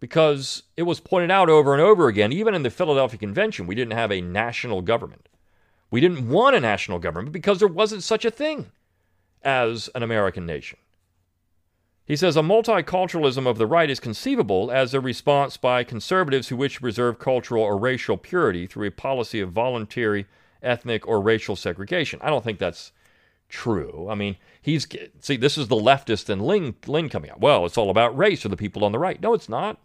Because 0.00 0.64
it 0.76 0.84
was 0.84 0.98
pointed 0.98 1.30
out 1.30 1.50
over 1.50 1.72
and 1.72 1.82
over 1.82 2.08
again, 2.08 2.32
even 2.32 2.54
in 2.54 2.62
the 2.62 2.70
Philadelphia 2.70 3.18
Convention, 3.18 3.66
we 3.66 3.74
didn't 3.74 3.92
have 3.92 4.10
a 4.10 4.22
national 4.22 4.80
government. 4.82 5.28
We 5.90 6.00
didn't 6.00 6.28
want 6.28 6.56
a 6.56 6.60
national 6.60 6.98
government 6.98 7.32
because 7.32 7.58
there 7.58 7.68
wasn't 7.68 8.02
such 8.02 8.24
a 8.24 8.30
thing 8.30 8.70
as 9.42 9.88
an 9.94 10.02
American 10.02 10.46
nation. 10.46 10.78
He 12.04 12.16
says 12.16 12.36
a 12.36 12.42
multiculturalism 12.42 13.46
of 13.46 13.56
the 13.56 13.66
right 13.66 13.88
is 13.88 14.00
conceivable 14.00 14.70
as 14.72 14.94
a 14.94 15.00
response 15.00 15.56
by 15.56 15.84
conservatives 15.84 16.48
who 16.48 16.56
wish 16.56 16.74
to 16.74 16.80
preserve 16.80 17.20
cultural 17.20 17.62
or 17.62 17.76
racial 17.76 18.16
purity 18.16 18.66
through 18.66 18.88
a 18.88 18.90
policy 18.90 19.40
of 19.40 19.52
voluntary 19.52 20.26
ethnic 20.62 21.06
or 21.06 21.20
racial 21.20 21.54
segregation. 21.54 22.18
I 22.22 22.30
don't 22.30 22.42
think 22.42 22.58
that's 22.58 22.90
true. 23.48 24.08
I 24.10 24.14
mean, 24.14 24.36
he's 24.60 24.88
see 25.20 25.36
this 25.36 25.56
is 25.56 25.68
the 25.68 25.76
leftist 25.76 26.28
and 26.28 26.42
Lind, 26.42 26.74
Lind 26.86 27.10
coming 27.10 27.30
out. 27.30 27.40
Well, 27.40 27.64
it's 27.64 27.78
all 27.78 27.90
about 27.90 28.16
race 28.18 28.44
or 28.44 28.48
the 28.48 28.56
people 28.56 28.84
on 28.84 28.92
the 28.92 28.98
right. 28.98 29.20
No, 29.20 29.32
it's 29.32 29.48
not. 29.48 29.78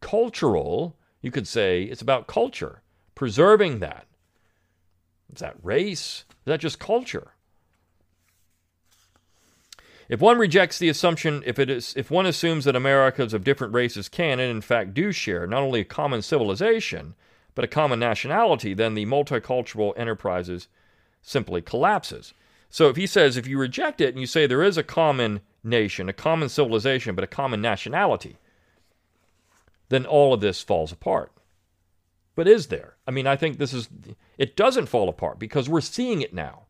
Cultural, 0.00 0.96
you 1.20 1.30
could 1.30 1.46
say 1.46 1.82
it's 1.84 2.02
about 2.02 2.26
culture, 2.26 2.82
preserving 3.14 3.78
that. 3.80 4.06
Is 5.32 5.40
that 5.40 5.56
race? 5.62 6.24
Is 6.28 6.46
that 6.46 6.60
just 6.60 6.78
culture? 6.78 7.32
If 10.08 10.20
one 10.20 10.38
rejects 10.38 10.78
the 10.78 10.88
assumption, 10.88 11.42
if 11.44 11.58
it 11.58 11.68
is, 11.68 11.92
if 11.96 12.10
one 12.10 12.24
assumes 12.24 12.64
that 12.64 12.74
Americans 12.74 13.34
of 13.34 13.44
different 13.44 13.74
races 13.74 14.08
can 14.08 14.40
and 14.40 14.50
in 14.50 14.62
fact 14.62 14.94
do 14.94 15.12
share 15.12 15.46
not 15.46 15.62
only 15.62 15.80
a 15.80 15.84
common 15.84 16.22
civilization, 16.22 17.14
but 17.54 17.64
a 17.64 17.68
common 17.68 17.98
nationality, 17.98 18.72
then 18.72 18.94
the 18.94 19.04
multicultural 19.04 19.92
enterprises 19.98 20.68
simply 21.20 21.60
collapses. 21.60 22.32
So 22.70 22.88
if 22.88 22.96
he 22.96 23.06
says 23.06 23.36
if 23.36 23.46
you 23.46 23.58
reject 23.58 24.00
it 24.00 24.10
and 24.10 24.20
you 24.20 24.26
say 24.26 24.46
there 24.46 24.62
is 24.62 24.78
a 24.78 24.82
common 24.82 25.40
nation, 25.62 26.08
a 26.08 26.14
common 26.14 26.48
civilization, 26.48 27.14
but 27.14 27.24
a 27.24 27.28
common 27.28 27.60
nationality, 27.60 28.38
then 29.90 30.06
all 30.06 30.32
of 30.32 30.40
this 30.40 30.62
falls 30.62 30.92
apart. 30.92 31.32
But 32.38 32.46
is 32.46 32.68
there? 32.68 32.94
I 33.04 33.10
mean, 33.10 33.26
I 33.26 33.34
think 33.34 33.58
this 33.58 33.74
is, 33.74 33.88
it 34.38 34.54
doesn't 34.54 34.86
fall 34.86 35.08
apart 35.08 35.40
because 35.40 35.68
we're 35.68 35.80
seeing 35.80 36.22
it 36.22 36.32
now. 36.32 36.66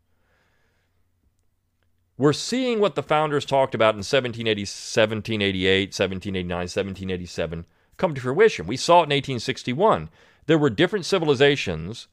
We're 2.17 2.33
seeing 2.33 2.81
what 2.81 2.95
the 2.95 3.03
founders 3.03 3.45
talked 3.45 3.75
about 3.75 3.93
in 3.93 3.99
1780, 3.99 4.63
1788, 4.63 5.89
1789, 5.89 6.57
1787 6.57 7.67
come 7.99 8.15
to 8.15 8.21
fruition. 8.23 8.67
We 8.67 8.79
saw 8.79 9.01
it 9.01 9.13
in 9.13 9.17
1861 9.17 10.09
there 10.47 10.57
were 10.57 10.71
different 10.71 11.05
civilizations 11.05 12.09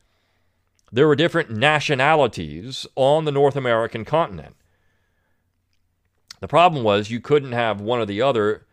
there 0.92 1.08
were 1.08 1.16
different 1.16 1.50
nationalities 1.50 2.86
on 2.96 3.24
the 3.24 3.32
North 3.32 3.56
American 3.56 4.04
continent. 4.04 4.58
The 6.42 6.50
problem 6.50 6.84
was 6.84 7.10
you 7.10 7.22
couldn't 7.22 7.54
have 7.54 7.80
one 7.80 8.02
or 8.02 8.06
the 8.06 8.22
other 8.22 8.66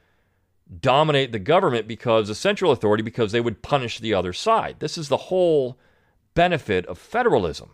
dominate 0.81 1.33
the 1.33 1.38
government 1.38 1.87
because 1.87 2.29
the 2.29 2.35
central 2.35 2.73
authority 2.73 3.02
because 3.02 3.33
they 3.33 3.41
would 3.41 3.62
punish 3.62 3.99
the 3.99 4.14
other 4.14 4.33
side. 4.33 4.76
This 4.79 4.97
is 4.97 5.09
the 5.09 5.17
whole 5.17 5.79
benefit 6.35 6.87
of 6.87 6.99
federalism. 6.99 7.71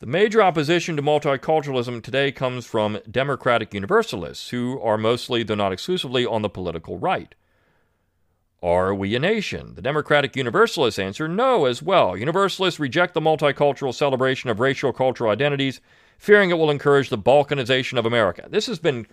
The 0.00 0.06
major 0.06 0.42
opposition 0.42 0.96
to 0.96 1.02
multiculturalism 1.02 2.02
today 2.02 2.30
comes 2.30 2.66
from 2.66 2.98
democratic 3.10 3.72
universalists 3.72 4.50
who 4.50 4.80
are 4.80 4.98
mostly, 4.98 5.42
though 5.42 5.54
not 5.54 5.72
exclusively, 5.72 6.26
on 6.26 6.42
the 6.42 6.50
political 6.50 6.98
right. 6.98 7.34
Are 8.62 8.94
we 8.94 9.14
a 9.14 9.18
nation? 9.18 9.74
The 9.74 9.82
Democratic 9.82 10.36
Universalists 10.36 10.98
answer 10.98 11.28
no 11.28 11.66
as 11.66 11.82
well. 11.82 12.16
Universalists 12.16 12.80
reject 12.80 13.14
the 13.14 13.20
multicultural 13.20 13.94
celebration 13.94 14.50
of 14.50 14.58
racial 14.58 14.92
cultural 14.92 15.30
identities, 15.30 15.80
fearing 16.18 16.50
it 16.50 16.58
will 16.58 16.70
encourage 16.70 17.08
the 17.08 17.18
balkanization 17.18 17.98
of 17.98 18.06
America. 18.06 18.46
This 18.48 18.66
has 18.66 18.78
been, 18.78 19.06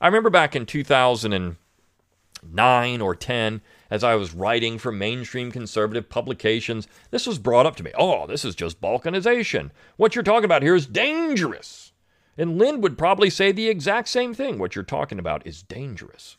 I 0.00 0.06
remember 0.06 0.30
back 0.30 0.56
in 0.56 0.66
2009 0.66 3.00
or 3.00 3.14
10, 3.14 3.60
as 3.90 4.04
I 4.04 4.16
was 4.16 4.34
writing 4.34 4.78
for 4.78 4.90
mainstream 4.90 5.52
conservative 5.52 6.08
publications, 6.08 6.88
this 7.10 7.26
was 7.26 7.38
brought 7.38 7.66
up 7.66 7.76
to 7.76 7.84
me. 7.84 7.92
Oh, 7.96 8.26
this 8.26 8.44
is 8.44 8.54
just 8.54 8.80
balkanization. 8.80 9.70
What 9.96 10.14
you're 10.14 10.24
talking 10.24 10.44
about 10.44 10.62
here 10.62 10.74
is 10.74 10.86
dangerous. 10.86 11.92
And 12.36 12.58
Lind 12.58 12.82
would 12.82 12.98
probably 12.98 13.30
say 13.30 13.52
the 13.52 13.68
exact 13.68 14.08
same 14.08 14.34
thing. 14.34 14.58
What 14.58 14.74
you're 14.74 14.82
talking 14.82 15.20
about 15.20 15.46
is 15.46 15.62
dangerous. 15.62 16.36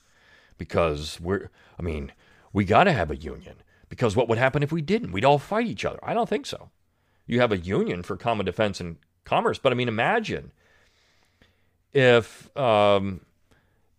Because 0.58 1.20
we're, 1.22 1.50
I 1.80 1.82
mean, 1.82 2.12
we 2.52 2.66
got 2.66 2.86
to 2.86 2.94
have 2.94 3.12
a 3.12 3.16
union 3.16 3.56
because 3.90 4.16
what 4.16 4.28
would 4.28 4.38
happen 4.38 4.64
if 4.64 4.72
we 4.72 4.82
didn't? 4.82 5.12
We'd 5.12 5.26
all 5.26 5.40
fight 5.40 5.68
each 5.68 5.86
other. 5.86 6.00
I 6.04 6.14
don't 6.14 6.28
think 6.28 6.46
so. 6.46 6.70
You 7.26 7.40
have 7.40 7.52
a 7.52 7.58
union 7.58 8.04
for 8.04 8.18
common 8.18 8.46
defense 8.46 8.80
and 8.80 8.98
commerce, 9.24 9.58
but 9.58 9.72
I 9.72 9.76
mean, 9.76 9.88
imagine 9.88 10.52
if 11.94 12.56
um, 12.58 13.22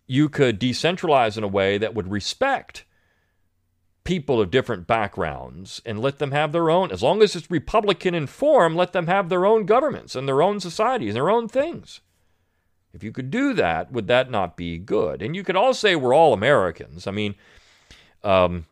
you 0.07 0.29
could 0.29 0.59
decentralize 0.59 1.37
in 1.37 1.43
a 1.43 1.47
way 1.47 1.77
that 1.77 1.93
would 1.93 2.09
respect 2.09 2.85
people 4.03 4.39
of 4.39 4.49
different 4.49 4.87
backgrounds 4.87 5.81
and 5.85 5.99
let 5.99 6.17
them 6.17 6.31
have 6.31 6.53
their 6.53 6.69
own, 6.69 6.91
as 6.91 7.03
long 7.03 7.21
as 7.21 7.35
it's 7.35 7.51
Republican 7.51 8.15
in 8.15 8.25
form, 8.25 8.73
let 8.73 8.93
them 8.93 9.07
have 9.07 9.27
their 9.27 9.45
own 9.45 9.65
governments 9.65 10.15
and 10.15 10.27
their 10.27 10.41
own 10.41 10.61
societies 10.61 11.09
and 11.09 11.17
their 11.17 11.29
own 11.29 11.49
things. 11.49 11.99
If 12.93 13.03
you 13.03 13.11
could 13.11 13.29
do 13.29 13.53
that, 13.53 13.91
would 13.91 14.07
that 14.07 14.31
not 14.31 14.55
be 14.55 14.77
good? 14.77 15.21
And 15.21 15.35
you 15.35 15.43
could 15.43 15.57
all 15.57 15.73
say 15.73 15.95
we're 15.95 16.15
all 16.15 16.33
Americans. 16.33 17.05
I 17.05 17.11
mean, 17.11 17.35
um, 18.23 18.65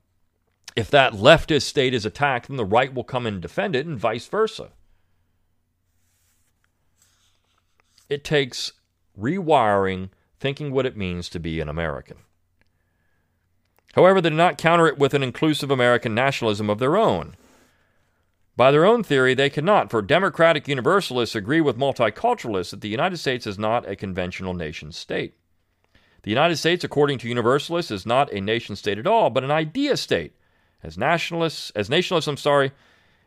if 0.75 0.89
that 0.91 1.13
leftist 1.13 1.63
state 1.63 1.93
is 1.93 2.05
attacked, 2.05 2.47
then 2.47 2.57
the 2.57 2.65
right 2.65 2.93
will 2.93 3.03
come 3.03 3.25
and 3.25 3.41
defend 3.41 3.75
it, 3.75 3.85
and 3.85 3.99
vice 3.99 4.27
versa. 4.27 4.69
It 8.09 8.23
takes 8.23 8.71
rewiring, 9.19 10.09
thinking 10.39 10.71
what 10.71 10.85
it 10.85 10.97
means 10.97 11.29
to 11.29 11.39
be 11.39 11.59
an 11.59 11.69
American. 11.69 12.17
However, 13.93 14.19
they 14.19 14.29
do 14.29 14.35
not 14.35 14.57
counter 14.57 14.87
it 14.87 14.97
with 14.97 15.13
an 15.13 15.23
inclusive 15.23 15.71
American 15.71 16.13
nationalism 16.13 16.69
of 16.69 16.79
their 16.79 16.97
own. 16.97 17.35
By 18.57 18.71
their 18.71 18.85
own 18.85 19.03
theory, 19.03 19.33
they 19.33 19.49
cannot, 19.49 19.91
for 19.91 20.01
democratic 20.01 20.67
universalists 20.67 21.35
agree 21.35 21.61
with 21.61 21.77
multiculturalists 21.77 22.71
that 22.71 22.81
the 22.81 22.89
United 22.89 23.17
States 23.17 23.45
is 23.45 23.59
not 23.59 23.87
a 23.87 23.95
conventional 23.95 24.53
nation 24.53 24.91
state. 24.91 25.33
The 26.23 26.31
United 26.31 26.57
States, 26.57 26.83
according 26.83 27.19
to 27.19 27.27
universalists, 27.27 27.91
is 27.91 28.05
not 28.05 28.31
a 28.31 28.41
nation 28.41 28.75
state 28.75 28.97
at 28.97 29.07
all, 29.07 29.29
but 29.29 29.43
an 29.43 29.51
idea 29.51 29.97
state. 29.97 30.33
As 30.81 30.97
nationalists, 30.97 31.69
as 31.71 31.89
nationalists, 31.89 32.27
I'm 32.27 32.37
sorry, 32.37 32.71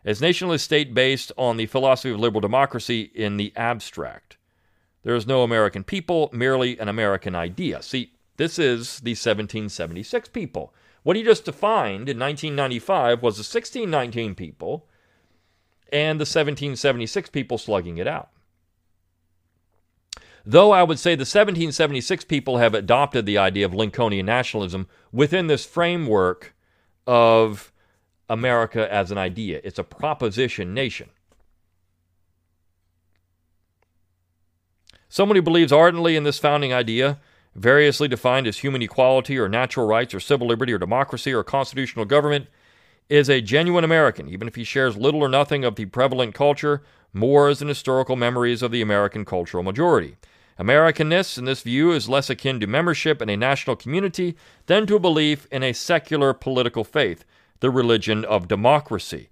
as 0.04 0.20
nationalist 0.20 0.64
state 0.64 0.94
based 0.94 1.30
on 1.36 1.58
the 1.58 1.66
philosophy 1.66 2.10
of 2.10 2.18
liberal 2.18 2.40
democracy 2.40 3.02
in 3.02 3.36
the 3.36 3.52
abstract. 3.54 4.37
There 5.02 5.14
is 5.14 5.26
no 5.26 5.42
American 5.42 5.84
people, 5.84 6.28
merely 6.32 6.78
an 6.78 6.88
American 6.88 7.34
idea. 7.34 7.82
See, 7.82 8.12
this 8.36 8.58
is 8.58 9.00
the 9.00 9.12
1776 9.12 10.28
people. 10.30 10.74
What 11.02 11.16
he 11.16 11.22
just 11.22 11.44
defined 11.44 12.08
in 12.08 12.18
1995 12.18 13.22
was 13.22 13.36
the 13.36 13.40
1619 13.40 14.34
people 14.34 14.88
and 15.92 16.20
the 16.20 16.22
1776 16.22 17.30
people 17.30 17.58
slugging 17.58 17.98
it 17.98 18.06
out. 18.06 18.30
Though 20.44 20.72
I 20.72 20.82
would 20.82 20.98
say 20.98 21.10
the 21.10 21.20
1776 21.20 22.24
people 22.24 22.58
have 22.58 22.74
adopted 22.74 23.26
the 23.26 23.38
idea 23.38 23.66
of 23.66 23.74
Lincolnian 23.74 24.26
nationalism 24.26 24.88
within 25.12 25.46
this 25.46 25.64
framework 25.64 26.54
of 27.06 27.72
America 28.28 28.92
as 28.92 29.10
an 29.10 29.18
idea. 29.18 29.60
It's 29.64 29.78
a 29.78 29.84
proposition 29.84 30.74
nation. 30.74 31.10
Someone 35.18 35.34
who 35.34 35.42
believes 35.42 35.72
ardently 35.72 36.14
in 36.14 36.22
this 36.22 36.38
founding 36.38 36.72
idea, 36.72 37.18
variously 37.56 38.06
defined 38.06 38.46
as 38.46 38.58
human 38.58 38.82
equality 38.82 39.36
or 39.36 39.48
natural 39.48 39.84
rights 39.84 40.14
or 40.14 40.20
civil 40.20 40.46
liberty 40.46 40.72
or 40.72 40.78
democracy 40.78 41.34
or 41.34 41.42
constitutional 41.42 42.04
government, 42.04 42.46
is 43.08 43.28
a 43.28 43.40
genuine 43.40 43.82
American, 43.82 44.28
even 44.28 44.46
if 44.46 44.54
he 44.54 44.62
shares 44.62 44.96
little 44.96 45.20
or 45.20 45.28
nothing 45.28 45.64
of 45.64 45.74
the 45.74 45.86
prevalent 45.86 46.34
culture, 46.34 46.84
mores 47.12 47.60
and 47.60 47.68
historical 47.68 48.14
memories 48.14 48.62
of 48.62 48.70
the 48.70 48.80
American 48.80 49.24
cultural 49.24 49.64
majority. 49.64 50.14
Americanness, 50.56 51.36
in 51.36 51.46
this 51.46 51.62
view, 51.62 51.90
is 51.90 52.08
less 52.08 52.30
akin 52.30 52.60
to 52.60 52.68
membership 52.68 53.20
in 53.20 53.28
a 53.28 53.36
national 53.36 53.74
community 53.74 54.36
than 54.66 54.86
to 54.86 54.94
a 54.94 55.00
belief 55.00 55.48
in 55.50 55.64
a 55.64 55.72
secular 55.72 56.32
political 56.32 56.84
faith, 56.84 57.24
the 57.58 57.70
religion 57.70 58.24
of 58.24 58.46
democracy. 58.46 59.30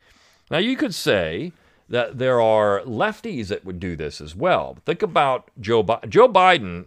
Now, 0.50 0.58
you 0.58 0.76
could 0.76 0.96
say 0.96 1.52
that 1.88 2.18
there 2.18 2.40
are 2.40 2.80
lefties 2.82 3.48
that 3.48 3.64
would 3.64 3.78
do 3.78 3.96
this 3.96 4.20
as 4.20 4.34
well. 4.34 4.78
Think 4.84 5.02
about 5.02 5.50
Joe, 5.60 5.82
Bi- 5.82 6.00
Joe 6.08 6.28
Biden. 6.28 6.86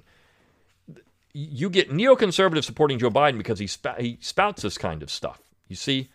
You 1.34 1.70
get 1.70 1.92
neoconservatives 1.92 2.66
supporting 2.66 3.00
Joe 3.00 3.10
Biden 3.10 3.38
because 3.38 3.60
he, 3.60 3.68
sp- 3.68 4.00
he 4.00 4.18
spouts 4.20 4.62
this 4.64 4.78
kind 4.78 5.02
of 5.02 5.10
stuff. 5.10 5.42
You 5.68 5.76
see, 5.76 6.10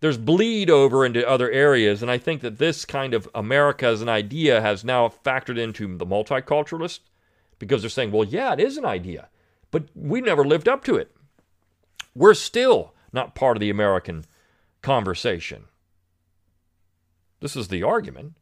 there's 0.00 0.16
bleed 0.16 0.70
over 0.70 1.04
into 1.04 1.28
other 1.28 1.50
areas, 1.50 2.02
and 2.02 2.10
I 2.10 2.18
think 2.18 2.40
that 2.40 2.58
this 2.58 2.84
kind 2.84 3.14
of 3.14 3.28
America 3.34 3.86
as 3.86 4.00
an 4.02 4.08
idea 4.08 4.60
has 4.60 4.82
now 4.82 5.08
factored 5.08 5.58
into 5.58 5.96
the 5.96 6.06
multiculturalist 6.06 7.00
because 7.58 7.82
they're 7.82 7.90
saying, 7.90 8.10
well, 8.10 8.24
yeah, 8.24 8.54
it 8.54 8.60
is 8.60 8.78
an 8.78 8.86
idea, 8.86 9.28
but 9.70 9.84
we 9.94 10.22
never 10.22 10.44
lived 10.44 10.68
up 10.68 10.82
to 10.84 10.96
it. 10.96 11.14
We're 12.14 12.34
still 12.34 12.94
not 13.12 13.34
part 13.34 13.56
of 13.56 13.60
the 13.60 13.70
American 13.70 14.24
conversation. 14.82 15.64
This 17.40 17.56
is 17.56 17.68
the 17.68 17.82
argument. 17.82 18.34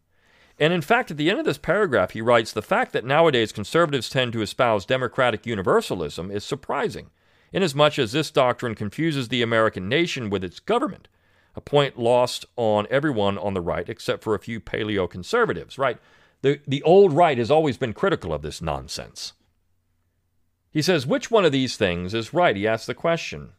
And 0.58 0.72
in 0.72 0.82
fact, 0.82 1.10
at 1.10 1.16
the 1.16 1.30
end 1.30 1.38
of 1.38 1.44
this 1.44 1.58
paragraph, 1.58 2.10
he 2.10 2.20
writes 2.20 2.52
The 2.52 2.62
fact 2.62 2.92
that 2.92 3.04
nowadays 3.04 3.52
conservatives 3.52 4.10
tend 4.10 4.32
to 4.32 4.42
espouse 4.42 4.84
democratic 4.84 5.46
universalism 5.46 6.30
is 6.30 6.44
surprising, 6.44 7.10
inasmuch 7.52 7.98
as 7.98 8.12
this 8.12 8.30
doctrine 8.30 8.74
confuses 8.74 9.28
the 9.28 9.42
American 9.42 9.88
nation 9.88 10.30
with 10.30 10.42
its 10.42 10.58
government, 10.58 11.06
a 11.54 11.60
point 11.60 11.98
lost 11.98 12.44
on 12.56 12.86
everyone 12.90 13.38
on 13.38 13.54
the 13.54 13.60
right 13.60 13.88
except 13.88 14.24
for 14.24 14.34
a 14.34 14.40
few 14.40 14.60
paleo 14.60 15.08
conservatives, 15.08 15.78
right? 15.78 15.98
The, 16.42 16.60
the 16.66 16.82
old 16.82 17.12
right 17.12 17.38
has 17.38 17.50
always 17.50 17.76
been 17.76 17.92
critical 17.92 18.32
of 18.32 18.42
this 18.42 18.60
nonsense. 18.60 19.32
He 20.70 20.82
says, 20.82 21.06
Which 21.06 21.30
one 21.30 21.44
of 21.44 21.52
these 21.52 21.76
things 21.76 22.14
is 22.14 22.34
right? 22.34 22.56
He 22.56 22.66
asks 22.66 22.86
the 22.86 22.94
question. 22.94 23.50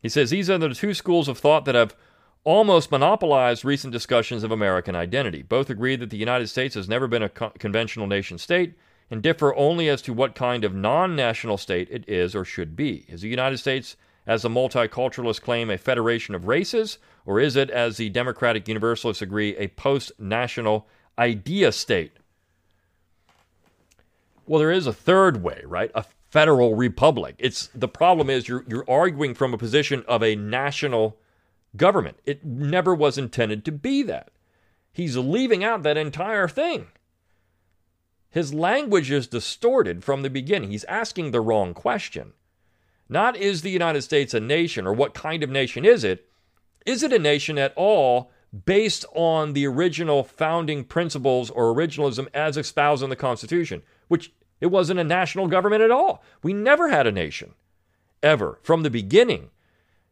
He 0.00 0.08
says, 0.08 0.30
These 0.30 0.50
are 0.50 0.58
the 0.58 0.74
two 0.74 0.94
schools 0.94 1.28
of 1.28 1.38
thought 1.38 1.64
that 1.64 1.74
have 1.74 1.96
almost 2.44 2.90
monopolized 2.90 3.64
recent 3.64 3.92
discussions 3.92 4.42
of 4.42 4.50
American 4.50 4.96
identity. 4.96 5.42
Both 5.42 5.70
agree 5.70 5.96
that 5.96 6.10
the 6.10 6.16
United 6.16 6.48
States 6.48 6.74
has 6.74 6.88
never 6.88 7.06
been 7.06 7.22
a 7.22 7.28
co- 7.28 7.52
conventional 7.58 8.06
nation 8.06 8.38
state 8.38 8.74
and 9.10 9.22
differ 9.22 9.54
only 9.54 9.88
as 9.88 10.02
to 10.02 10.12
what 10.12 10.34
kind 10.34 10.64
of 10.64 10.74
non 10.74 11.14
national 11.14 11.58
state 11.58 11.88
it 11.90 12.08
is 12.08 12.34
or 12.34 12.44
should 12.44 12.74
be. 12.74 13.04
Is 13.08 13.20
the 13.20 13.28
United 13.28 13.58
States, 13.58 13.96
as 14.26 14.42
the 14.42 14.48
multiculturalists 14.48 15.40
claim, 15.40 15.70
a 15.70 15.78
federation 15.78 16.34
of 16.34 16.46
races, 16.46 16.98
or 17.26 17.38
is 17.38 17.54
it, 17.54 17.70
as 17.70 17.96
the 17.96 18.08
Democratic 18.08 18.66
Universalists 18.66 19.22
agree, 19.22 19.56
a 19.56 19.68
post 19.68 20.12
national 20.18 20.86
idea 21.18 21.70
state? 21.70 22.12
Well, 24.46 24.58
there 24.58 24.72
is 24.72 24.86
a 24.86 24.92
third 24.92 25.42
way, 25.42 25.62
right? 25.64 25.90
A 25.94 26.04
federal 26.30 26.74
republic. 26.74 27.36
It's 27.38 27.68
the 27.74 27.88
problem 27.88 28.30
is 28.30 28.48
you're 28.48 28.64
you're 28.66 28.88
arguing 28.88 29.34
from 29.34 29.54
a 29.54 29.58
position 29.58 30.02
of 30.08 30.22
a 30.22 30.34
national 30.34 31.18
government. 31.76 32.18
It 32.24 32.44
never 32.44 32.94
was 32.94 33.18
intended 33.18 33.64
to 33.64 33.72
be 33.72 34.02
that. 34.02 34.30
He's 34.92 35.16
leaving 35.16 35.64
out 35.64 35.82
that 35.82 35.96
entire 35.96 36.48
thing. 36.48 36.88
His 38.30 38.54
language 38.54 39.10
is 39.10 39.26
distorted 39.26 40.04
from 40.04 40.22
the 40.22 40.30
beginning. 40.30 40.70
He's 40.70 40.84
asking 40.84 41.30
the 41.30 41.40
wrong 41.40 41.74
question. 41.74 42.32
Not 43.08 43.36
is 43.36 43.62
the 43.62 43.70
United 43.70 44.02
States 44.02 44.32
a 44.32 44.40
nation 44.40 44.86
or 44.86 44.92
what 44.92 45.14
kind 45.14 45.42
of 45.42 45.50
nation 45.50 45.84
is 45.84 46.02
it? 46.04 46.28
Is 46.86 47.02
it 47.02 47.12
a 47.12 47.18
nation 47.18 47.58
at 47.58 47.74
all 47.76 48.30
based 48.64 49.04
on 49.14 49.54
the 49.54 49.66
original 49.66 50.22
founding 50.22 50.84
principles 50.84 51.50
or 51.50 51.74
originalism 51.74 52.28
as 52.34 52.56
espoused 52.56 53.02
in 53.02 53.10
the 53.10 53.16
Constitution, 53.16 53.82
which 54.08 54.32
it 54.60 54.66
wasn't 54.66 55.00
a 55.00 55.04
national 55.04 55.48
government 55.48 55.82
at 55.82 55.90
all. 55.90 56.22
We 56.42 56.52
never 56.52 56.88
had 56.88 57.06
a 57.06 57.12
nation, 57.12 57.54
ever, 58.22 58.58
from 58.62 58.82
the 58.82 58.90
beginning. 58.90 59.50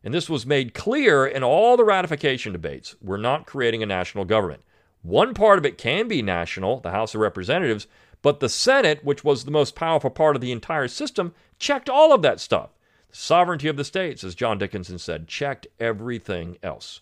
And 0.03 0.15
this 0.15 0.31
was 0.31 0.47
made 0.47 0.75
clear 0.75 1.27
in 1.27 1.43
all 1.43 1.77
the 1.77 1.85
ratification 1.85 2.53
debates. 2.53 2.97
We're 3.03 3.19
not 3.19 3.47
creating 3.47 3.83
a 3.83 3.87
national 3.87 4.25
government. 4.25 4.63
One 5.03 5.35
part 5.35 5.59
of 5.59 5.67
it 5.67 5.79
can 5.79 6.09
be 6.09 6.23
national, 6.23 6.81
the 6.81 6.91
House 6.91 7.15
of 7.15 7.21
Representatives, 7.21 7.87
but 8.23 8.41
the 8.41 8.49
Senate, 8.49 9.05
which 9.05 9.25
was 9.25 9.45
the 9.45 9.51
most 9.51 9.75
powerful 9.75 10.11
part 10.11 10.37
of 10.37 10.43
the 10.43 10.53
entire 10.53 10.89
system, 10.89 11.35
checked 11.59 11.89
all 11.89 12.13
of 12.13 12.23
that 12.23 12.41
stuff. 12.41 12.71
The 13.11 13.17
sovereignty 13.17 13.69
of 13.69 13.77
the 13.77 13.85
states, 13.85 14.23
as 14.25 14.35
John 14.35 14.59
Dickinson 14.59 14.99
said, 14.99 15.27
checked 15.27 15.67
everything 15.79 16.59
else. 16.63 17.01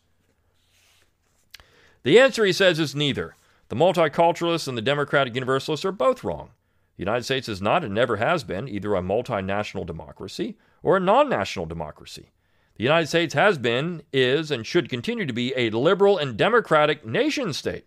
The 2.03 2.19
answer, 2.19 2.45
he 2.45 2.53
says, 2.53 2.79
is 2.79 2.95
neither. 2.95 3.35
The 3.69 3.77
multiculturalists 3.77 4.69
and 4.69 4.79
the 4.79 4.83
democratic 4.83 5.35
universalists 5.35 5.85
are 5.85 5.93
both 5.93 6.25
wrong. 6.25 6.51
The 6.97 7.03
United 7.03 7.25
States 7.25 7.49
is 7.49 7.61
not 7.61 7.85
and 7.85 7.95
never 7.95 8.17
has 8.17 8.45
been 8.45 8.69
either 8.69 8.95
a 8.95 9.03
multinational 9.03 9.85
democracy 9.87 10.57
or 10.83 10.97
a 10.97 11.01
non 11.01 11.29
national 11.29 11.67
democracy. 11.67 12.31
The 12.79 12.85
United 12.85 13.09
States 13.09 13.35
has 13.35 13.59
been, 13.59 14.03
is, 14.13 14.53
and 14.53 14.65
should 14.65 14.89
continue 14.89 15.27
to 15.27 15.33
be 15.33 15.53
a 15.57 15.71
liberal 15.71 16.17
and 16.17 16.37
democratic 16.37 17.05
nation 17.05 17.53
state. 17.53 17.87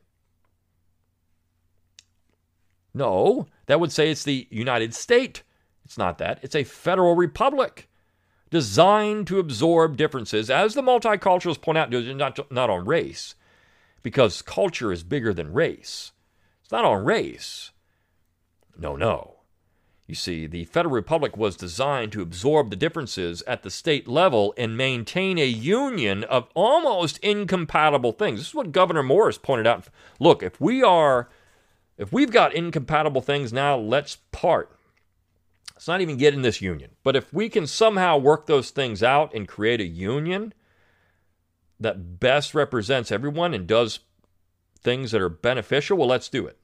No, 2.93 3.47
that 3.67 3.79
would 3.79 3.93
say 3.93 4.11
it's 4.11 4.25
the 4.25 4.47
United 4.51 4.93
State. 4.93 5.43
It's 5.85 5.97
not 5.97 6.17
that. 6.17 6.39
It's 6.41 6.55
a 6.55 6.65
federal 6.65 7.15
republic 7.15 7.89
designed 8.49 9.27
to 9.27 9.39
absorb 9.39 9.95
differences, 9.95 10.49
as 10.49 10.73
the 10.73 10.81
multiculturalists 10.81 11.61
point 11.61 11.77
out, 11.77 11.89
not, 11.89 12.51
not 12.51 12.69
on 12.69 12.83
race, 12.83 13.35
because 14.03 14.41
culture 14.41 14.91
is 14.91 15.03
bigger 15.03 15.33
than 15.33 15.53
race. 15.53 16.11
It's 16.61 16.71
not 16.71 16.83
on 16.83 17.05
race. 17.05 17.71
No, 18.77 18.97
no. 18.97 19.40
You 20.11 20.15
see, 20.15 20.45
the 20.45 20.65
Federal 20.65 20.93
Republic 20.93 21.37
was 21.37 21.55
designed 21.55 22.11
to 22.11 22.21
absorb 22.21 22.69
the 22.69 22.75
differences 22.75 23.43
at 23.47 23.63
the 23.63 23.69
state 23.69 24.09
level 24.09 24.53
and 24.57 24.75
maintain 24.75 25.37
a 25.37 25.45
union 25.45 26.25
of 26.25 26.49
almost 26.53 27.17
incompatible 27.19 28.11
things. 28.11 28.41
This 28.41 28.49
is 28.49 28.53
what 28.53 28.73
Gouverneur 28.73 29.03
Morris 29.03 29.37
pointed 29.37 29.67
out. 29.67 29.87
Look, 30.19 30.43
if 30.43 30.59
we 30.59 30.83
are 30.83 31.29
if 31.97 32.11
we've 32.11 32.29
got 32.29 32.53
incompatible 32.53 33.21
things 33.21 33.53
now, 33.53 33.77
let's 33.77 34.17
part. 34.33 34.75
Let's 35.75 35.87
not 35.87 36.01
even 36.01 36.17
get 36.17 36.33
in 36.33 36.41
this 36.41 36.61
union. 36.61 36.91
But 37.05 37.15
if 37.15 37.31
we 37.33 37.47
can 37.47 37.65
somehow 37.65 38.17
work 38.17 38.47
those 38.47 38.69
things 38.69 39.01
out 39.01 39.33
and 39.33 39.47
create 39.47 39.79
a 39.79 39.85
union 39.85 40.53
that 41.79 42.19
best 42.19 42.53
represents 42.53 43.13
everyone 43.13 43.53
and 43.53 43.65
does 43.65 43.99
things 44.77 45.11
that 45.11 45.21
are 45.21 45.29
beneficial, 45.29 45.97
well, 45.97 46.09
let's 46.09 46.27
do 46.27 46.45
it. 46.47 46.57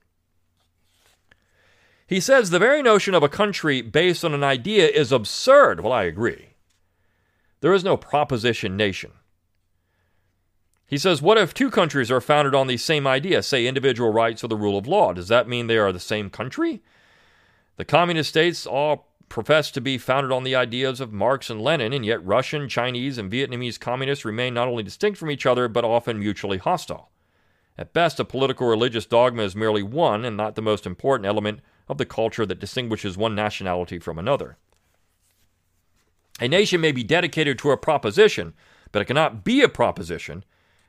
He 2.08 2.22
says 2.22 2.50
the 2.50 2.60
very 2.60 2.82
notion 2.82 3.14
of 3.14 3.22
a 3.22 3.30
country 3.30 3.82
based 3.82 4.24
on 4.24 4.34
an 4.34 4.44
idea 4.44 4.88
is 4.88 5.12
absurd. 5.12 5.82
Well, 5.82 5.92
I 5.92 6.04
agree. 6.04 6.54
There 7.60 7.74
is 7.74 7.84
no 7.84 7.98
proposition 7.98 8.78
nation. 8.78 9.12
He 10.88 10.98
says, 10.98 11.22
What 11.22 11.38
if 11.38 11.54
two 11.54 11.70
countries 11.70 12.10
are 12.10 12.22
founded 12.22 12.56
on 12.56 12.68
the 12.68 12.78
same 12.78 13.06
idea, 13.06 13.44
say 13.44 13.68
individual 13.68 14.14
rights 14.14 14.42
or 14.42 14.48
the 14.48 14.56
rule 14.56 14.78
of 14.78 14.88
law? 14.88 15.12
Does 15.12 15.28
that 15.28 15.50
mean 15.50 15.68
they 15.68 15.78
are 15.78 15.92
the 15.92 16.00
same 16.00 16.30
country? 16.30 16.82
The 17.76 17.84
communist 17.84 18.30
states 18.30 18.66
all 18.66 19.10
profess 19.28 19.70
to 19.72 19.82
be 19.82 19.98
founded 19.98 20.32
on 20.32 20.46
the 20.46 20.56
ideas 20.56 21.02
of 21.02 21.12
Marx 21.12 21.50
and 21.50 21.62
Lenin, 21.62 21.92
and 21.92 22.06
yet 22.06 22.26
Russian, 22.26 22.70
Chinese, 22.70 23.18
and 23.18 23.30
Vietnamese 23.30 23.78
communists 23.78 24.24
remain 24.24 24.54
not 24.54 24.70
only 24.70 24.84
distinct 24.84 25.20
from 25.20 25.30
each 25.30 25.46
other, 25.46 25.68
but 25.68 25.84
often 25.84 26.20
mutually 26.20 26.58
hostile. 26.58 27.10
At 27.78 27.92
best, 27.92 28.18
a 28.22 28.26
political 28.26 28.68
religious 28.68 29.06
dogma 29.06 29.44
is 29.44 29.58
merely 29.58 29.84
one 29.84 30.24
and 30.24 30.38
not 30.38 30.56
the 30.56 30.62
most 30.62 30.86
important 30.86 31.28
element 31.28 31.60
of 31.88 31.98
the 31.98 32.06
culture 32.06 32.46
that 32.46 32.60
distinguishes 32.60 33.18
one 33.18 33.36
nationality 33.36 34.00
from 34.00 34.20
another. 34.20 34.58
A 36.40 36.48
nation 36.48 36.82
may 36.82 36.92
be 36.92 37.04
dedicated 37.04 37.58
to 37.60 37.72
a 37.72 37.78
proposition, 37.78 38.54
but 38.92 39.02
it 39.02 39.06
cannot 39.06 39.44
be 39.44 39.62
a 39.62 39.70
proposition 39.70 40.44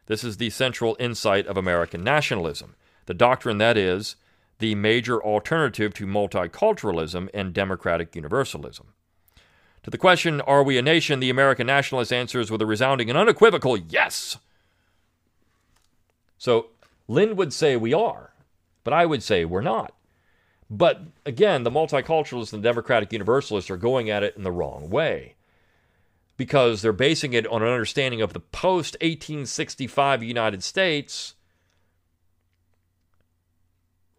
this 0.08 0.24
is 0.24 0.38
the 0.38 0.48
central 0.50 0.96
insight 0.98 1.46
of 1.46 1.58
American 1.58 2.02
nationalism. 2.02 2.74
The 3.06 3.14
doctrine 3.14 3.58
that 3.58 3.76
is 3.76 4.16
the 4.58 4.74
major 4.74 5.22
alternative 5.22 5.92
to 5.94 6.06
multiculturalism 6.06 7.28
and 7.34 7.52
democratic 7.52 8.16
universalism. 8.16 8.94
To 9.82 9.90
the 9.90 9.98
question, 9.98 10.40
Are 10.40 10.62
we 10.62 10.78
a 10.78 10.82
nation? 10.82 11.20
the 11.20 11.28
American 11.30 11.66
nationalist 11.66 12.12
answers 12.12 12.50
with 12.50 12.62
a 12.62 12.66
resounding 12.66 13.10
and 13.10 13.18
unequivocal 13.18 13.76
yes. 13.76 14.38
So 16.38 16.70
Lind 17.06 17.36
would 17.36 17.52
say 17.52 17.76
we 17.76 17.92
are, 17.92 18.32
but 18.84 18.94
I 18.94 19.04
would 19.04 19.22
say 19.22 19.44
we're 19.44 19.60
not. 19.60 19.92
But 20.70 21.02
again, 21.24 21.62
the 21.62 21.70
multiculturalists 21.70 22.52
and 22.52 22.62
the 22.62 22.68
democratic 22.68 23.12
universalists 23.12 23.70
are 23.70 23.76
going 23.76 24.10
at 24.10 24.22
it 24.22 24.36
in 24.36 24.42
the 24.42 24.52
wrong 24.52 24.90
way 24.90 25.34
because 26.36 26.82
they're 26.82 26.92
basing 26.92 27.32
it 27.32 27.46
on 27.46 27.62
an 27.62 27.68
understanding 27.68 28.20
of 28.20 28.32
the 28.32 28.40
post 28.40 28.94
1865 29.00 30.22
United 30.22 30.62
States 30.62 31.34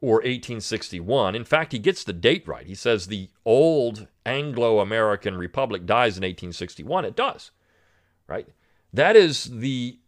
or 0.01 0.15
1861. 0.15 1.35
In 1.35 1.43
fact, 1.43 1.71
he 1.71 1.79
gets 1.79 2.03
the 2.03 2.13
date 2.13 2.47
right. 2.47 2.65
He 2.65 2.75
says 2.75 3.07
the 3.07 3.29
old 3.45 4.07
Anglo 4.25 4.79
American 4.79 5.37
Republic 5.37 5.85
dies 5.85 6.17
in 6.17 6.21
1861. 6.21 7.05
It 7.05 7.15
does, 7.15 7.51
right? 8.27 8.47
That 8.93 9.15
is 9.15 9.45
the 9.45 9.99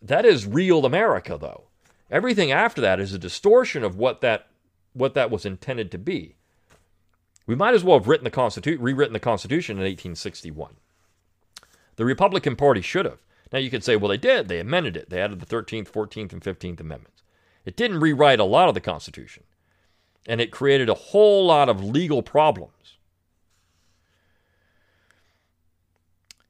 that 0.00 0.24
is 0.24 0.46
real 0.46 0.84
America, 0.84 1.38
though. 1.40 1.64
Everything 2.10 2.50
after 2.50 2.80
that 2.80 2.98
is 2.98 3.12
a 3.12 3.18
distortion 3.18 3.84
of 3.84 3.96
what 3.96 4.20
that 4.20 4.48
what 4.92 5.14
that 5.14 5.30
was 5.30 5.46
intended 5.46 5.90
to 5.90 5.98
be. 5.98 6.36
We 7.46 7.54
might 7.54 7.74
as 7.74 7.84
well 7.84 7.98
have 7.98 8.08
written 8.08 8.24
the 8.24 8.30
Constitution, 8.30 8.82
rewritten 8.82 9.12
the 9.12 9.20
Constitution 9.20 9.76
in 9.76 9.82
1861. 9.82 10.76
The 11.96 12.04
Republican 12.04 12.56
Party 12.56 12.80
should 12.80 13.04
have. 13.04 13.18
Now 13.52 13.58
you 13.58 13.70
could 13.70 13.84
say, 13.84 13.96
well, 13.96 14.08
they 14.08 14.16
did. 14.16 14.48
They 14.48 14.60
amended 14.60 14.96
it. 14.96 15.10
They 15.10 15.20
added 15.20 15.40
the 15.40 15.46
13th, 15.46 15.90
14th, 15.90 16.32
and 16.32 16.42
15th 16.42 16.80
Amendments. 16.80 17.22
It 17.64 17.76
didn't 17.76 18.00
rewrite 18.00 18.40
a 18.40 18.44
lot 18.44 18.68
of 18.68 18.74
the 18.74 18.80
Constitution, 18.80 19.44
and 20.26 20.40
it 20.40 20.50
created 20.50 20.88
a 20.88 20.94
whole 20.94 21.46
lot 21.46 21.68
of 21.68 21.84
legal 21.84 22.22
problems. 22.22 22.96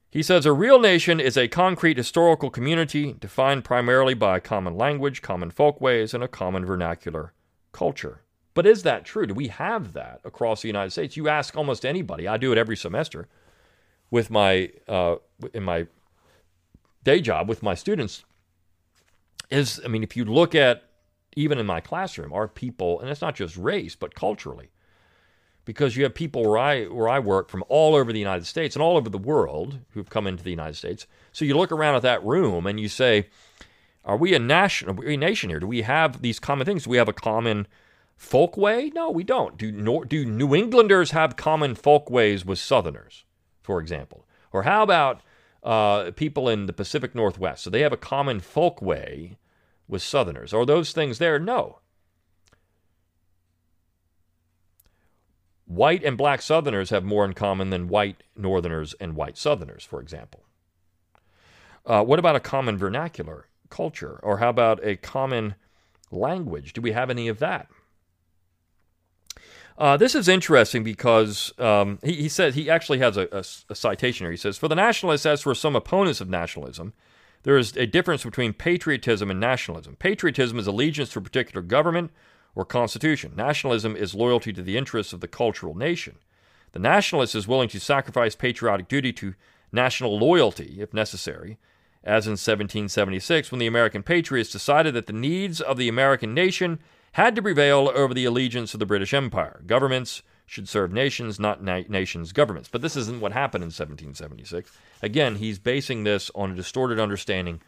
He 0.09 0.23
says 0.23 0.45
a 0.45 0.53
real 0.53 0.79
nation 0.79 1.19
is 1.19 1.35
a 1.35 1.47
concrete 1.47 1.97
historical 1.97 2.51
community 2.51 3.13
defined 3.13 3.63
primarily 3.63 4.13
by 4.13 4.37
a 4.37 4.41
common 4.41 4.75
language, 4.75 5.23
common 5.23 5.49
folkways, 5.49 6.13
and 6.13 6.23
a 6.23 6.27
common 6.27 6.65
vernacular 6.65 7.33
culture. 7.71 8.22
But 8.53 8.67
is 8.67 8.83
that 8.83 9.03
true? 9.05 9.25
Do 9.25 9.33
we 9.33 9.47
have 9.47 9.93
that 9.93 10.21
across 10.23 10.61
the 10.61 10.67
United 10.67 10.91
States? 10.91 11.17
You 11.17 11.27
ask 11.27 11.55
almost 11.55 11.85
anybody. 11.85 12.27
I 12.27 12.37
do 12.37 12.51
it 12.51 12.57
every 12.57 12.77
semester 12.77 13.27
with 14.11 14.29
my 14.29 14.71
uh, 14.87 15.15
in 15.53 15.63
my 15.63 15.87
day 17.03 17.19
job 17.19 17.49
with 17.49 17.63
my 17.63 17.73
students 17.73 18.23
is 19.49 19.81
I 19.83 19.87
mean 19.87 20.03
if 20.03 20.15
you 20.15 20.23
look 20.25 20.55
at 20.55 20.83
even 21.35 21.57
in 21.57 21.65
my 21.65 21.81
classroom 21.81 22.31
our 22.31 22.47
people 22.47 22.99
and 22.99 23.09
it's 23.09 23.21
not 23.21 23.35
just 23.35 23.57
race 23.57 23.95
but 23.95 24.15
culturally 24.15 24.69
because 25.65 25.95
you 25.95 26.03
have 26.03 26.13
people 26.13 26.43
where 26.43 26.59
I 26.59 26.85
where 26.85 27.09
I 27.09 27.19
work 27.19 27.49
from 27.49 27.63
all 27.69 27.95
over 27.95 28.13
the 28.13 28.19
United 28.19 28.45
States 28.45 28.75
and 28.75 28.83
all 28.83 28.97
over 28.97 29.09
the 29.09 29.17
world 29.17 29.79
who've 29.91 30.09
come 30.09 30.27
into 30.27 30.43
the 30.43 30.51
United 30.51 30.75
States 30.75 31.07
so 31.31 31.43
you 31.43 31.57
look 31.57 31.71
around 31.71 31.95
at 31.95 32.03
that 32.03 32.23
room 32.23 32.67
and 32.67 32.79
you 32.79 32.87
say 32.87 33.29
are 34.05 34.17
we 34.17 34.33
a 34.33 34.39
nation 34.39 34.89
are 34.89 34.93
we 34.93 35.15
a 35.15 35.17
nation 35.17 35.49
here 35.49 35.59
do 35.59 35.67
we 35.67 35.81
have 35.81 36.21
these 36.21 36.39
common 36.39 36.65
things 36.65 36.83
do 36.83 36.89
we 36.89 36.97
have 36.97 37.09
a 37.09 37.13
common 37.13 37.67
folkway 38.19 38.93
no 38.93 39.09
we 39.09 39.23
don't 39.23 39.57
do 39.57 39.71
do 40.05 40.25
New 40.25 40.55
Englanders 40.55 41.11
have 41.11 41.35
common 41.35 41.75
folkways 41.75 42.45
with 42.45 42.59
Southerners 42.59 43.25
for 43.63 43.79
example? 43.79 44.27
Or 44.51 44.63
how 44.63 44.83
about 44.83 45.21
uh, 45.63 46.11
people 46.11 46.49
in 46.49 46.67
the 46.67 46.73
Pacific 46.73 47.15
Northwest? 47.15 47.63
So 47.63 47.69
they 47.69 47.81
have 47.81 47.93
a 47.93 47.97
common 47.97 48.41
folkway 48.41 49.37
with 49.87 50.01
Southerners. 50.01 50.53
Are 50.53 50.65
those 50.65 50.91
things 50.91 51.17
there? 51.17 51.39
No. 51.39 51.79
White 55.65 56.03
and 56.03 56.17
black 56.17 56.41
Southerners 56.41 56.91
have 56.91 57.03
more 57.03 57.25
in 57.25 57.33
common 57.33 57.71
than 57.71 57.87
white 57.87 58.21
Northerners 58.35 58.93
and 58.99 59.15
white 59.15 59.37
Southerners, 59.37 59.83
for 59.83 60.01
example. 60.01 60.43
Uh, 61.85 62.03
what 62.03 62.19
about 62.19 62.35
a 62.35 62.41
common 62.41 62.77
vernacular 62.77 63.47
culture? 63.69 64.19
Or 64.21 64.37
how 64.37 64.49
about 64.49 64.85
a 64.85 64.97
common 64.97 65.55
language? 66.11 66.73
Do 66.73 66.81
we 66.81 66.91
have 66.91 67.09
any 67.09 67.27
of 67.27 67.39
that? 67.39 67.67
Uh, 69.77 69.97
this 69.97 70.13
is 70.13 70.27
interesting 70.27 70.83
because 70.83 71.51
um, 71.59 71.99
he, 72.03 72.13
he 72.13 72.29
says 72.29 72.55
he 72.55 72.69
actually 72.69 72.99
has 72.99 73.17
a, 73.17 73.27
a, 73.31 73.43
a, 73.71 73.75
citation 73.75 74.25
here. 74.25 74.31
He 74.31 74.37
says, 74.37 74.57
For 74.57 74.67
the 74.67 74.75
nationalists, 74.75 75.25
as 75.25 75.41
for 75.41 75.55
some 75.55 75.75
opponents 75.75 76.21
of 76.21 76.29
nationalism, 76.29 76.93
there 77.41 77.57
is 77.57 77.75
a 77.75 77.87
difference 77.87 78.23
between 78.23 78.53
patriotism 78.53 79.31
and 79.31 79.39
nationalism. 79.39 79.95
Patriotism 79.95 80.59
is 80.59 80.67
allegiance 80.67 81.09
to 81.09 81.19
a 81.19 81.23
particular 81.23 81.61
government 81.61 82.11
or 82.55 82.65
constitution. 82.65 83.33
Nationalism 83.35 83.95
is 83.95 84.13
loyalty 84.13 84.53
to 84.53 84.61
the 84.61 84.77
interests 84.77 85.11
of 85.11 85.21
the 85.21 85.27
cultural 85.27 85.75
nation. 85.75 86.17
The 86.73 86.79
nationalist 86.79 87.35
is 87.35 87.47
willing 87.47 87.69
to 87.69 87.79
sacrifice 87.79 88.35
patriotic 88.35 88.87
duty 88.87 89.11
to 89.13 89.33
national 89.71 90.17
loyalty, 90.17 90.77
if 90.79 90.93
necessary, 90.93 91.57
as 92.03 92.27
in 92.27 92.31
1776 92.31 93.51
when 93.51 93.59
the 93.59 93.67
American 93.67 94.03
patriots 94.03 94.51
decided 94.51 94.93
that 94.93 95.07
the 95.07 95.13
needs 95.13 95.61
of 95.61 95.77
the 95.77 95.87
American 95.87 96.33
nation 96.33 96.79
had 97.13 97.35
to 97.35 97.41
prevail 97.41 97.91
over 97.93 98.13
the 98.13 98.25
allegiance 98.25 98.73
of 98.73 98.79
the 98.79 98.85
British 98.85 99.13
Empire. 99.13 99.61
Governments 99.65 100.23
should 100.45 100.67
serve 100.67 100.91
nations, 100.91 101.39
not 101.39 101.63
na- 101.63 101.83
nations' 101.87 102.31
governments. 102.31 102.69
But 102.71 102.81
this 102.81 102.95
isn't 102.95 103.21
what 103.21 103.31
happened 103.31 103.63
in 103.63 103.67
1776. 103.67 104.71
Again, 105.01 105.35
he's 105.35 105.59
basing 105.59 106.03
this 106.03 106.29
on 106.35 106.51
a 106.51 106.55
distorted 106.55 106.99
understanding 106.99 107.61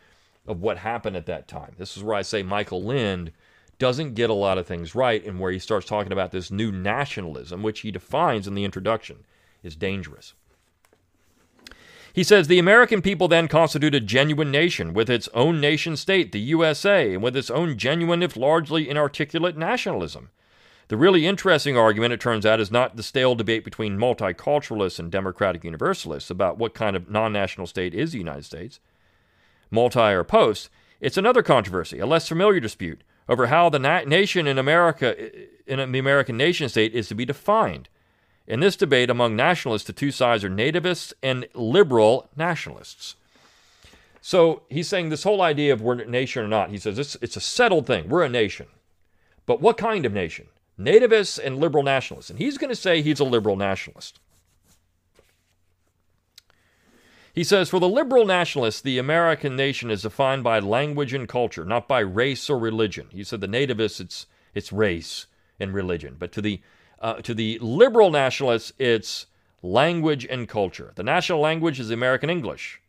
of 0.47 0.61
what 0.61 0.77
happened 0.77 1.15
at 1.15 1.25
that 1.27 1.47
time. 1.47 1.73
This 1.77 1.95
is 1.95 2.03
where 2.03 2.15
I 2.15 2.21
say 2.21 2.43
Michael 2.43 2.83
Lind 2.83 3.31
doesn't 3.77 4.13
get 4.13 4.29
a 4.29 4.33
lot 4.33 4.57
of 4.57 4.67
things 4.67 4.95
right, 4.95 5.25
and 5.25 5.39
where 5.39 5.51
he 5.51 5.59
starts 5.59 5.85
talking 5.85 6.11
about 6.11 6.31
this 6.31 6.51
new 6.51 6.71
nationalism, 6.71 7.61
which 7.61 7.81
he 7.81 7.91
defines 7.91 8.47
in 8.47 8.55
the 8.55 8.63
introduction, 8.63 9.25
is 9.63 9.75
dangerous. 9.75 10.33
He 12.15 12.23
says 12.23 12.47
the 12.47 12.59
American 12.59 13.01
people 13.01 13.27
then 13.27 13.49
constitute 13.49 13.93
a 13.93 13.99
genuine 13.99 14.49
nation 14.49 14.93
with 14.93 15.09
its 15.09 15.27
own 15.33 15.59
nation 15.59 15.97
state, 15.97 16.31
the 16.31 16.39
USA, 16.39 17.13
and 17.13 17.21
with 17.21 17.35
its 17.35 17.51
own 17.51 17.77
genuine, 17.77 18.23
if 18.23 18.37
largely 18.37 18.87
inarticulate, 18.89 19.57
nationalism. 19.57 20.29
The 20.87 20.95
really 20.95 21.27
interesting 21.27 21.75
argument, 21.77 22.13
it 22.13 22.21
turns 22.21 22.45
out, 22.45 22.61
is 22.61 22.71
not 22.71 22.95
the 22.95 23.03
stale 23.03 23.35
debate 23.35 23.65
between 23.65 23.97
multiculturalists 23.97 24.97
and 24.97 25.11
democratic 25.11 25.65
universalists 25.65 26.29
about 26.29 26.57
what 26.57 26.73
kind 26.73 26.95
of 26.95 27.09
non 27.09 27.33
national 27.33 27.67
state 27.67 27.93
is 27.93 28.13
the 28.13 28.17
United 28.17 28.45
States, 28.45 28.79
multi 29.69 29.99
or 29.99 30.23
post. 30.23 30.69
It's 31.01 31.17
another 31.17 31.43
controversy, 31.43 31.99
a 31.99 32.05
less 32.05 32.29
familiar 32.29 32.61
dispute, 32.61 33.03
over 33.27 33.47
how 33.47 33.67
the 33.67 33.77
na- 33.79 34.05
nation 34.05 34.47
in 34.47 34.57
America, 34.57 35.17
in 35.67 35.91
the 35.91 35.99
American 35.99 36.37
nation 36.37 36.69
state, 36.69 36.93
is 36.93 37.09
to 37.09 37.15
be 37.15 37.25
defined. 37.25 37.89
In 38.47 38.59
this 38.59 38.75
debate 38.75 39.09
among 39.09 39.35
nationalists, 39.35 39.87
the 39.87 39.93
two 39.93 40.11
sides 40.11 40.43
are 40.43 40.49
nativists 40.49 41.13
and 41.23 41.47
liberal 41.53 42.29
nationalists. 42.35 43.15
So 44.21 44.63
he's 44.69 44.87
saying 44.87 45.09
this 45.09 45.23
whole 45.23 45.41
idea 45.41 45.73
of 45.73 45.81
we're 45.81 45.99
a 45.99 46.05
nation 46.05 46.43
or 46.43 46.47
not, 46.47 46.69
he 46.69 46.77
says 46.77 46.97
it's, 46.99 47.15
it's 47.21 47.37
a 47.37 47.41
settled 47.41 47.87
thing. 47.87 48.09
We're 48.09 48.23
a 48.23 48.29
nation. 48.29 48.67
But 49.45 49.61
what 49.61 49.77
kind 49.77 50.05
of 50.05 50.13
nation? 50.13 50.47
Nativists 50.79 51.39
and 51.43 51.59
liberal 51.59 51.83
nationalists. 51.83 52.29
And 52.29 52.39
he's 52.39 52.57
going 52.57 52.69
to 52.69 52.75
say 52.75 53.01
he's 53.01 53.19
a 53.19 53.23
liberal 53.23 53.55
nationalist. 53.55 54.19
He 57.33 57.43
says, 57.43 57.69
for 57.69 57.79
the 57.79 57.89
liberal 57.89 58.25
nationalists, 58.25 58.81
the 58.81 58.97
American 58.97 59.55
nation 59.55 59.91
is 59.91 60.03
defined 60.03 60.43
by 60.43 60.59
language 60.59 61.13
and 61.13 61.27
culture, 61.27 61.65
not 61.65 61.87
by 61.87 61.99
race 61.99 62.49
or 62.49 62.57
religion. 62.57 63.07
He 63.11 63.25
said 63.25 63.41
the 63.41 63.47
nativists, 63.47 63.99
it's, 63.99 64.25
it's 64.53 64.71
race 64.71 65.27
and 65.59 65.73
religion. 65.73 66.15
But 66.17 66.31
to 66.31 66.41
the 66.41 66.61
uh, 66.99 67.15
to 67.15 67.33
the 67.33 67.59
liberal 67.59 68.11
nationalists, 68.11 68.73
it's 68.79 69.27
language 69.61 70.25
and 70.25 70.47
culture. 70.47 70.91
The 70.95 71.03
national 71.03 71.39
language 71.39 71.79
is 71.79 71.91
American 71.91 72.29
English. 72.29 72.81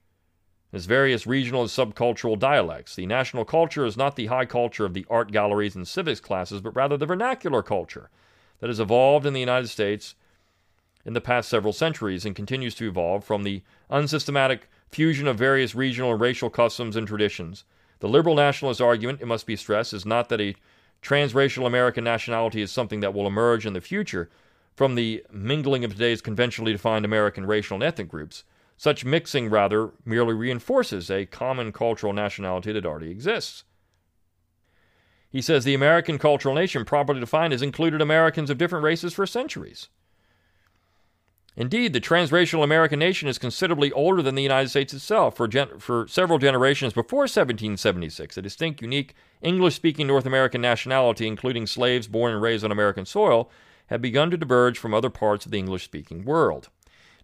There's 0.70 0.86
various 0.86 1.26
regional 1.26 1.62
and 1.62 1.70
subcultural 1.70 2.38
dialects. 2.38 2.96
The 2.96 3.06
national 3.06 3.44
culture 3.44 3.86
is 3.86 3.96
not 3.96 4.16
the 4.16 4.26
high 4.26 4.44
culture 4.44 4.84
of 4.84 4.94
the 4.94 5.06
art 5.08 5.32
galleries 5.32 5.76
and 5.76 5.86
civics 5.86 6.20
classes, 6.20 6.60
but 6.60 6.76
rather 6.76 6.96
the 6.96 7.06
vernacular 7.06 7.62
culture 7.62 8.10
that 8.60 8.68
has 8.68 8.80
evolved 8.80 9.26
in 9.26 9.32
the 9.32 9.40
United 9.40 9.68
States 9.68 10.14
in 11.04 11.12
the 11.12 11.20
past 11.20 11.48
several 11.48 11.72
centuries 11.72 12.24
and 12.24 12.34
continues 12.34 12.74
to 12.74 12.88
evolve 12.88 13.24
from 13.24 13.44
the 13.44 13.62
unsystematic 13.88 14.68
fusion 14.90 15.28
of 15.28 15.38
various 15.38 15.74
regional 15.74 16.12
and 16.12 16.20
racial 16.20 16.50
customs 16.50 16.96
and 16.96 17.06
traditions. 17.06 17.64
The 18.00 18.08
liberal 18.08 18.34
nationalist 18.34 18.80
argument, 18.80 19.22
it 19.22 19.26
must 19.26 19.46
be 19.46 19.56
stressed, 19.56 19.94
is 19.94 20.04
not 20.04 20.28
that 20.28 20.40
a 20.40 20.56
transracial 21.06 21.66
American 21.66 22.04
nationality 22.04 22.60
is 22.60 22.72
something 22.72 23.00
that 23.00 23.14
will 23.14 23.26
emerge 23.26 23.64
in 23.64 23.74
the 23.74 23.80
future 23.80 24.28
from 24.74 24.94
the 24.94 25.24
mingling 25.30 25.84
of 25.84 25.92
today's 25.92 26.20
conventionally 26.20 26.72
defined 26.72 27.04
American 27.04 27.46
racial 27.46 27.76
and 27.76 27.84
ethnic 27.84 28.08
groups. 28.08 28.44
Such 28.76 29.04
mixing, 29.04 29.48
rather, 29.48 29.90
merely 30.04 30.34
reinforces 30.34 31.10
a 31.10 31.24
common 31.26 31.72
cultural 31.72 32.12
nationality 32.12 32.72
that 32.72 32.84
already 32.84 33.10
exists. 33.10 33.64
He 35.30 35.40
says 35.40 35.64
the 35.64 35.74
American 35.74 36.18
cultural 36.18 36.54
nation, 36.54 36.84
properly 36.84 37.20
defined, 37.20 37.52
has 37.52 37.62
included 37.62 38.00
Americans 38.00 38.50
of 38.50 38.58
different 38.58 38.84
races 38.84 39.14
for 39.14 39.26
centuries. 39.26 39.88
Indeed, 41.56 41.94
the 41.94 42.00
transracial 42.02 42.62
American 42.62 42.98
nation 42.98 43.28
is 43.28 43.38
considerably 43.38 43.90
older 43.92 44.20
than 44.20 44.34
the 44.34 44.42
United 44.42 44.68
States 44.68 44.92
itself. 44.92 45.36
For, 45.36 45.48
gen- 45.48 45.78
for 45.78 46.06
several 46.06 46.38
generations 46.38 46.92
before 46.92 47.20
1776, 47.20 48.36
a 48.36 48.42
distinct, 48.42 48.82
unique 48.82 49.14
English 49.40 49.74
speaking 49.74 50.06
North 50.06 50.26
American 50.26 50.60
nationality, 50.60 51.26
including 51.26 51.66
slaves 51.66 52.08
born 52.08 52.34
and 52.34 52.42
raised 52.42 52.62
on 52.62 52.70
American 52.70 53.06
soil, 53.06 53.50
had 53.86 54.02
begun 54.02 54.30
to 54.30 54.36
diverge 54.36 54.78
from 54.78 54.92
other 54.92 55.08
parts 55.08 55.46
of 55.46 55.52
the 55.52 55.58
English 55.58 55.84
speaking 55.84 56.26
world. 56.26 56.68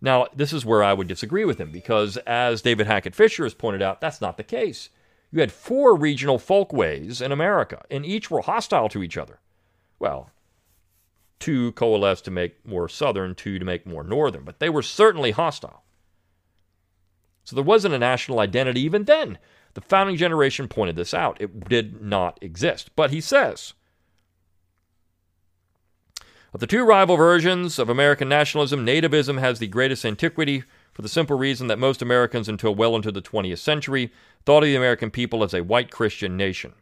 Now, 0.01 0.27
this 0.35 0.53
is 0.53 0.65
where 0.65 0.83
I 0.83 0.95
would 0.95 1.09
disagree 1.09 1.45
with 1.45 1.59
him 1.59 1.71
because, 1.71 2.17
as 2.19 2.63
David 2.63 2.87
Hackett 2.87 3.15
Fischer 3.15 3.45
has 3.45 3.55
pointed 3.55 3.83
out, 3.83 4.01
that's 4.01 4.21
not 4.21 4.39
the 4.39 4.43
case. 4.43 4.89
You 5.31 5.41
had 5.41 5.53
four 5.53 5.95
regional 5.95 6.39
folkways 6.39 7.21
in 7.21 7.33
America, 7.33 7.85
and 7.91 8.05
each 8.05 8.31
were 8.31 8.43
hostile 8.43 8.89
to 8.89 9.03
each 9.03 9.17
other. 9.17 9.41
Well, 9.99 10.31
two 11.43 11.73
coalesced 11.73 12.25
to 12.25 12.31
make 12.31 12.65
more 12.65 12.89
southern, 12.89 13.35
two 13.35 13.59
to 13.59 13.65
make 13.65 13.85
more 13.85 14.05
northern, 14.05 14.45
but 14.45 14.61
they 14.61 14.71
were 14.71 14.81
certainly 14.81 15.33
hostile. 15.33 15.83
So 17.43 17.57
there 17.57 17.65
wasn't 17.65 17.95
a 17.95 17.99
national 17.99 18.39
identity 18.39 18.81
even 18.83 19.05
then. 19.05 19.39
The 19.75 19.81
founding 19.81 20.17
generation 20.17 20.69
pointed 20.69 20.95
this 20.95 21.13
out. 21.13 21.41
It 21.41 21.69
did 21.69 22.01
not 22.01 22.39
exist. 22.41 22.91
But 22.95 23.11
he 23.11 23.21
says, 23.21 23.75
of 26.55 26.61
the 26.61 26.69
two 26.69 26.85
rival 26.85 27.17
versions 27.17 27.81
of 27.81 27.89
American 27.89 28.29
nationalism, 28.29 28.87
nativism 28.87 29.41
has 29.41 29.59
the 29.59 29.67
greatest 29.67 30.05
antiquity 30.05 30.63
for 30.93 31.03
the 31.03 31.09
simple 31.09 31.37
reason 31.37 31.67
that 31.67 31.79
most 31.79 32.03
Americans, 32.03 32.49
until 32.49 32.73
well 32.73 32.95
into 32.95 33.11
the 33.11 33.23
20th 33.23 33.59
century, 33.59 34.13
thought 34.45 34.63
of 34.63 34.69
the 34.69 34.77
American 34.77 35.11
people 35.11 35.43
as 35.43 35.55
a 35.55 35.65
white 35.65 35.91
Christian 35.91 36.37
nation. 36.37 36.75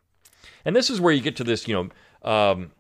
And 0.67 0.77
this 0.77 0.91
is 0.91 1.01
where 1.01 1.15
you 1.15 1.23
get 1.23 1.37
to 1.37 1.45
this, 1.45 1.67
you 1.67 1.75
know, 1.75 2.31
um, 2.31 2.73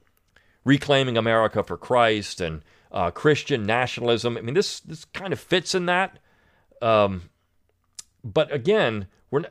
reclaiming 0.64 1.16
America 1.16 1.62
for 1.62 1.76
Christ 1.76 2.40
and 2.40 2.62
uh, 2.92 3.10
Christian 3.10 3.64
nationalism. 3.64 4.36
I 4.36 4.40
mean, 4.40 4.54
this 4.54 4.80
this 4.80 5.04
kind 5.06 5.32
of 5.32 5.40
fits 5.40 5.74
in 5.74 5.86
that. 5.86 6.18
Um, 6.82 7.30
but 8.22 8.52
again, 8.52 9.06
we're 9.30 9.44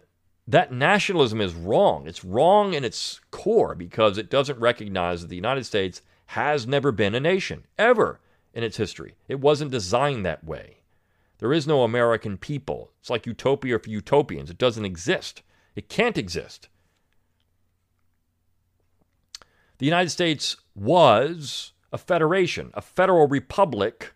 that 0.48 0.74
nationalism 0.74 1.42
is 1.42 1.54
wrong. 1.54 2.08
It's 2.08 2.26
wrong 2.26 2.74
in 2.74 2.84
its 2.84 3.22
core 3.30 3.76
because 3.76 4.18
it 4.18 4.32
doesn't 4.32 4.60
recognize 4.60 5.22
that 5.22 5.28
the 5.28 5.36
United 5.36 5.66
States 5.66 6.02
has 6.28 6.66
never 6.66 6.92
been 6.92 7.14
a 7.14 7.20
nation 7.20 7.66
ever 7.78 8.20
in 8.54 8.64
its 8.64 8.78
history. 8.78 9.16
It 9.28 9.40
wasn't 9.40 9.72
designed 9.72 10.26
that 10.26 10.44
way. 10.44 10.78
There 11.38 11.54
is 11.54 11.68
no 11.68 11.84
American 11.84 12.38
people. 12.38 12.92
It's 13.00 13.10
like 13.10 13.26
utopia 13.26 13.78
for 13.80 13.90
utopians. 13.90 14.50
It 14.50 14.58
doesn't 14.58 14.86
exist. 14.86 15.44
It 15.76 15.88
can't 15.88 16.18
exist. 16.18 16.68
The 19.80 19.86
United 19.86 20.10
States 20.10 20.58
was 20.76 21.74
a 21.92 21.98
federation, 21.98 22.72
a 22.74 22.82
federal 22.82 23.28
republic, 23.28 24.14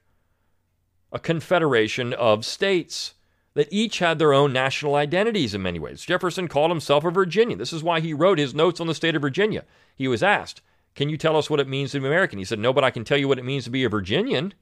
a 1.11 1.19
confederation 1.19 2.13
of 2.13 2.45
states 2.45 3.15
that 3.53 3.71
each 3.71 3.99
had 3.99 4.19
their 4.19 4.33
own 4.33 4.51
national 4.51 4.95
identities 4.95 5.53
in 5.53 5.61
many 5.61 5.79
ways. 5.79 6.03
Jefferson 6.03 6.47
called 6.47 6.71
himself 6.71 7.05
a 7.05 7.11
Virginian. 7.11 7.59
This 7.59 7.73
is 7.73 7.83
why 7.83 7.99
he 7.99 8.13
wrote 8.13 8.39
his 8.39 8.53
notes 8.53 8.79
on 8.79 8.87
the 8.87 8.95
state 8.95 9.15
of 9.15 9.21
Virginia. 9.21 9.63
He 9.95 10.07
was 10.07 10.23
asked, 10.23 10.61
Can 10.95 11.09
you 11.09 11.17
tell 11.17 11.37
us 11.37 11.49
what 11.49 11.59
it 11.59 11.67
means 11.67 11.91
to 11.91 11.99
be 11.99 12.07
American? 12.07 12.39
He 12.39 12.45
said, 12.45 12.59
No, 12.59 12.73
but 12.73 12.83
I 12.83 12.91
can 12.91 13.03
tell 13.03 13.17
you 13.17 13.27
what 13.27 13.39
it 13.39 13.45
means 13.45 13.63
to 13.65 13.69
be 13.69 13.83
a 13.83 13.89
Virginian 13.89 14.53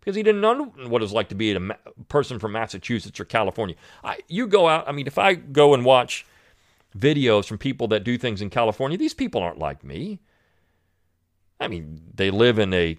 because 0.00 0.16
he 0.16 0.22
didn't 0.22 0.40
know 0.40 0.66
what 0.86 1.02
it 1.02 1.04
was 1.04 1.12
like 1.12 1.30
to 1.30 1.34
be 1.34 1.52
a 1.52 1.60
person 2.08 2.38
from 2.38 2.52
Massachusetts 2.52 3.18
or 3.18 3.24
California. 3.24 3.74
I, 4.04 4.18
you 4.28 4.46
go 4.46 4.68
out, 4.68 4.88
I 4.88 4.92
mean, 4.92 5.06
if 5.06 5.18
I 5.18 5.34
go 5.34 5.72
and 5.72 5.84
watch 5.84 6.26
videos 6.96 7.46
from 7.46 7.58
people 7.58 7.88
that 7.88 8.04
do 8.04 8.18
things 8.18 8.40
in 8.42 8.50
California, 8.50 8.98
these 8.98 9.14
people 9.14 9.42
aren't 9.42 9.58
like 9.58 9.84
me. 9.84 10.20
I 11.60 11.68
mean, 11.68 12.02
they 12.14 12.30
live 12.30 12.58
in 12.58 12.72
a 12.74 12.98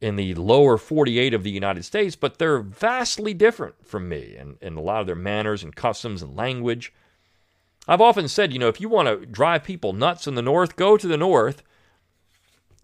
in 0.00 0.16
the 0.16 0.34
lower 0.34 0.76
48 0.76 1.32
of 1.32 1.44
the 1.44 1.50
United 1.50 1.84
States, 1.84 2.16
but 2.16 2.38
they're 2.38 2.58
vastly 2.58 3.32
different 3.32 3.86
from 3.86 4.08
me 4.08 4.34
in, 4.36 4.56
in 4.60 4.76
a 4.76 4.80
lot 4.80 5.00
of 5.00 5.06
their 5.06 5.14
manners 5.14 5.62
and 5.62 5.76
customs 5.76 6.22
and 6.22 6.36
language. 6.36 6.92
I've 7.86 8.00
often 8.00 8.26
said, 8.26 8.52
you 8.52 8.58
know, 8.58 8.66
if 8.66 8.80
you 8.80 8.88
want 8.88 9.06
to 9.06 9.24
drive 9.24 9.62
people 9.62 9.92
nuts 9.92 10.26
in 10.26 10.34
the 10.34 10.42
North, 10.42 10.74
go 10.74 10.96
to 10.96 11.06
the 11.06 11.16
North 11.16 11.62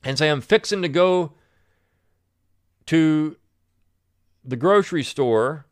and 0.04 0.16
say, 0.16 0.30
I'm 0.30 0.40
fixing 0.40 0.80
to 0.82 0.88
go 0.88 1.32
to 2.86 3.36
the 4.44 4.56
grocery 4.56 5.02
store 5.02 5.66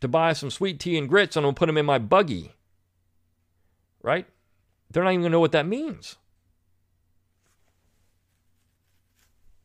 to 0.00 0.08
buy 0.08 0.32
some 0.32 0.50
sweet 0.50 0.80
tea 0.80 0.98
and 0.98 1.08
grits 1.08 1.36
and 1.36 1.46
I'm 1.46 1.48
going 1.48 1.54
to 1.54 1.58
put 1.60 1.66
them 1.66 1.78
in 1.78 1.86
my 1.86 1.98
buggy. 1.98 2.55
Right? 4.06 4.24
They're 4.88 5.02
not 5.02 5.10
even 5.10 5.22
going 5.22 5.32
to 5.32 5.34
know 5.34 5.40
what 5.40 5.50
that 5.50 5.66
means. 5.66 6.14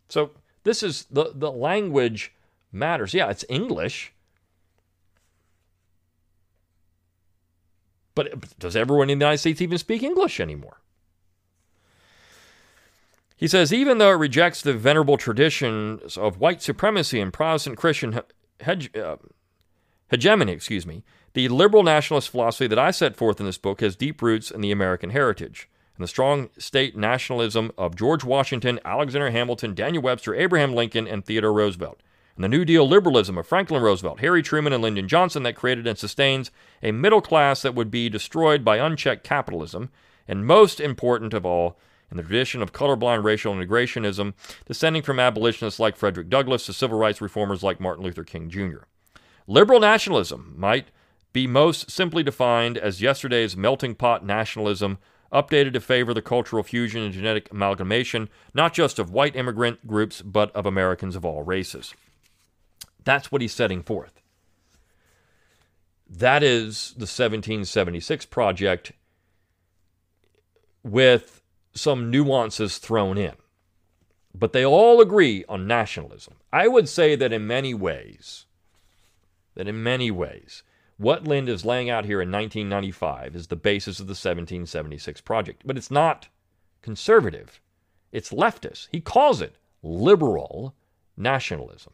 So 0.09 0.31
this 0.63 0.81
is 0.81 1.05
the, 1.11 1.31
the 1.35 1.51
language 1.51 2.33
matters. 2.71 3.13
Yeah, 3.13 3.29
it's 3.29 3.45
English. 3.47 4.13
But 8.15 8.57
does 8.57 8.75
everyone 8.75 9.11
in 9.11 9.19
the 9.19 9.25
United 9.25 9.37
States 9.37 9.61
even 9.61 9.77
speak 9.77 10.01
English 10.01 10.39
anymore? 10.39 10.81
He 13.37 13.47
says, 13.47 13.71
even 13.71 13.99
though 13.99 14.11
it 14.11 14.15
rejects 14.15 14.63
the 14.63 14.73
venerable 14.73 15.17
traditions 15.17 16.17
of 16.17 16.39
white 16.39 16.63
supremacy 16.63 17.19
and 17.19 17.31
Protestant 17.31 17.77
Christian 17.77 18.19
hege- 18.59 18.97
uh, 18.97 19.17
hegemony, 20.11 20.51
excuse 20.51 20.85
me, 20.85 21.03
the 21.33 21.47
liberal 21.47 21.83
nationalist 21.83 22.29
philosophy 22.29 22.67
that 22.67 22.77
I 22.77 22.91
set 22.91 23.15
forth 23.15 23.39
in 23.39 23.45
this 23.45 23.57
book 23.57 23.81
has 23.81 23.95
deep 23.95 24.21
roots 24.21 24.51
in 24.51 24.61
the 24.61 24.71
American 24.71 25.09
heritage 25.09 25.69
and 25.95 26.03
the 26.03 26.07
strong 26.07 26.49
state 26.57 26.97
nationalism 26.97 27.71
of 27.77 27.95
George 27.95 28.23
Washington, 28.23 28.79
Alexander 28.83 29.31
Hamilton, 29.31 29.73
Daniel 29.73 30.03
Webster, 30.03 30.35
Abraham 30.35 30.73
Lincoln, 30.73 31.07
and 31.07 31.23
Theodore 31.23 31.53
Roosevelt, 31.53 32.01
and 32.35 32.43
the 32.43 32.49
New 32.49 32.65
Deal 32.65 32.87
liberalism 32.87 33.37
of 33.37 33.47
Franklin 33.47 33.81
Roosevelt, 33.81 34.19
Harry 34.19 34.41
Truman, 34.41 34.73
and 34.73 34.83
Lyndon 34.83 35.07
Johnson 35.07 35.43
that 35.43 35.55
created 35.55 35.87
and 35.87 35.97
sustains 35.97 36.51
a 36.81 36.91
middle 36.91 37.21
class 37.21 37.61
that 37.61 37.75
would 37.75 37.91
be 37.91 38.09
destroyed 38.09 38.65
by 38.65 38.77
unchecked 38.77 39.23
capitalism, 39.23 39.89
and 40.27 40.45
most 40.45 40.79
important 40.79 41.33
of 41.33 41.45
all, 41.45 41.77
in 42.09 42.17
the 42.17 42.23
tradition 42.23 42.61
of 42.61 42.73
colorblind 42.73 43.23
racial 43.23 43.53
integrationism, 43.53 44.33
descending 44.65 45.01
from 45.01 45.19
abolitionists 45.19 45.79
like 45.79 45.95
Frederick 45.95 46.29
Douglass 46.29 46.65
to 46.65 46.73
civil 46.73 46.97
rights 46.97 47.21
reformers 47.21 47.63
like 47.63 47.79
Martin 47.79 48.03
Luther 48.03 48.23
King 48.23 48.49
Jr. 48.49 48.83
Liberal 49.47 49.79
nationalism 49.79 50.53
might 50.57 50.89
be 51.33 51.47
most 51.47 51.89
simply 51.89 52.23
defined 52.23 52.77
as 52.77 53.01
yesterday's 53.01 53.55
melting 53.55 53.95
pot 53.95 54.25
nationalism, 54.25 54.97
updated 55.31 55.73
to 55.73 55.79
favor 55.79 56.13
the 56.13 56.21
cultural 56.21 56.63
fusion 56.63 57.03
and 57.03 57.13
genetic 57.13 57.49
amalgamation, 57.51 58.29
not 58.53 58.73
just 58.73 58.99
of 58.99 59.11
white 59.11 59.35
immigrant 59.35 59.87
groups, 59.87 60.21
but 60.21 60.53
of 60.55 60.65
Americans 60.65 61.15
of 61.15 61.25
all 61.25 61.43
races. 61.43 61.93
That's 63.03 63.31
what 63.31 63.41
he's 63.41 63.53
setting 63.53 63.81
forth. 63.81 64.21
That 66.09 66.43
is 66.43 66.89
the 66.97 67.07
1776 67.07 68.25
project 68.25 68.91
with 70.83 71.41
some 71.73 72.11
nuances 72.11 72.77
thrown 72.77 73.17
in. 73.17 73.33
But 74.33 74.53
they 74.53 74.65
all 74.65 75.01
agree 75.01 75.45
on 75.47 75.67
nationalism. 75.67 76.35
I 76.51 76.67
would 76.67 76.89
say 76.89 77.15
that 77.15 77.33
in 77.33 77.47
many 77.47 77.73
ways, 77.73 78.45
that 79.55 79.67
in 79.67 79.83
many 79.83 80.11
ways, 80.11 80.63
what 80.97 81.27
Lind 81.27 81.49
is 81.49 81.65
laying 81.65 81.89
out 81.89 82.05
here 82.05 82.21
in 82.21 82.31
1995 82.31 83.35
is 83.35 83.47
the 83.47 83.55
basis 83.55 83.99
of 83.99 84.07
the 84.07 84.11
1776 84.11 85.21
project. 85.21 85.63
But 85.65 85.77
it's 85.77 85.91
not 85.91 86.27
conservative, 86.81 87.59
it's 88.11 88.31
leftist. 88.31 88.87
He 88.91 89.01
calls 89.01 89.41
it 89.41 89.55
liberal 89.81 90.75
nationalism. 91.17 91.93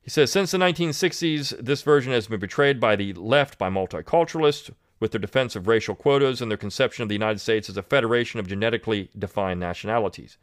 He 0.00 0.10
says 0.10 0.32
since 0.32 0.50
the 0.50 0.58
1960s, 0.58 1.56
this 1.62 1.82
version 1.82 2.12
has 2.12 2.26
been 2.26 2.40
betrayed 2.40 2.80
by 2.80 2.96
the 2.96 3.12
left 3.12 3.58
by 3.58 3.68
multiculturalists 3.68 4.70
with 4.98 5.12
their 5.12 5.20
defense 5.20 5.56
of 5.56 5.68
racial 5.68 5.94
quotas 5.94 6.40
and 6.40 6.50
their 6.50 6.58
conception 6.58 7.02
of 7.02 7.08
the 7.08 7.14
United 7.14 7.38
States 7.38 7.68
as 7.68 7.76
a 7.76 7.82
federation 7.82 8.40
of 8.40 8.48
genetically 8.48 9.10
defined 9.18 9.60
nationalities. 9.60 10.36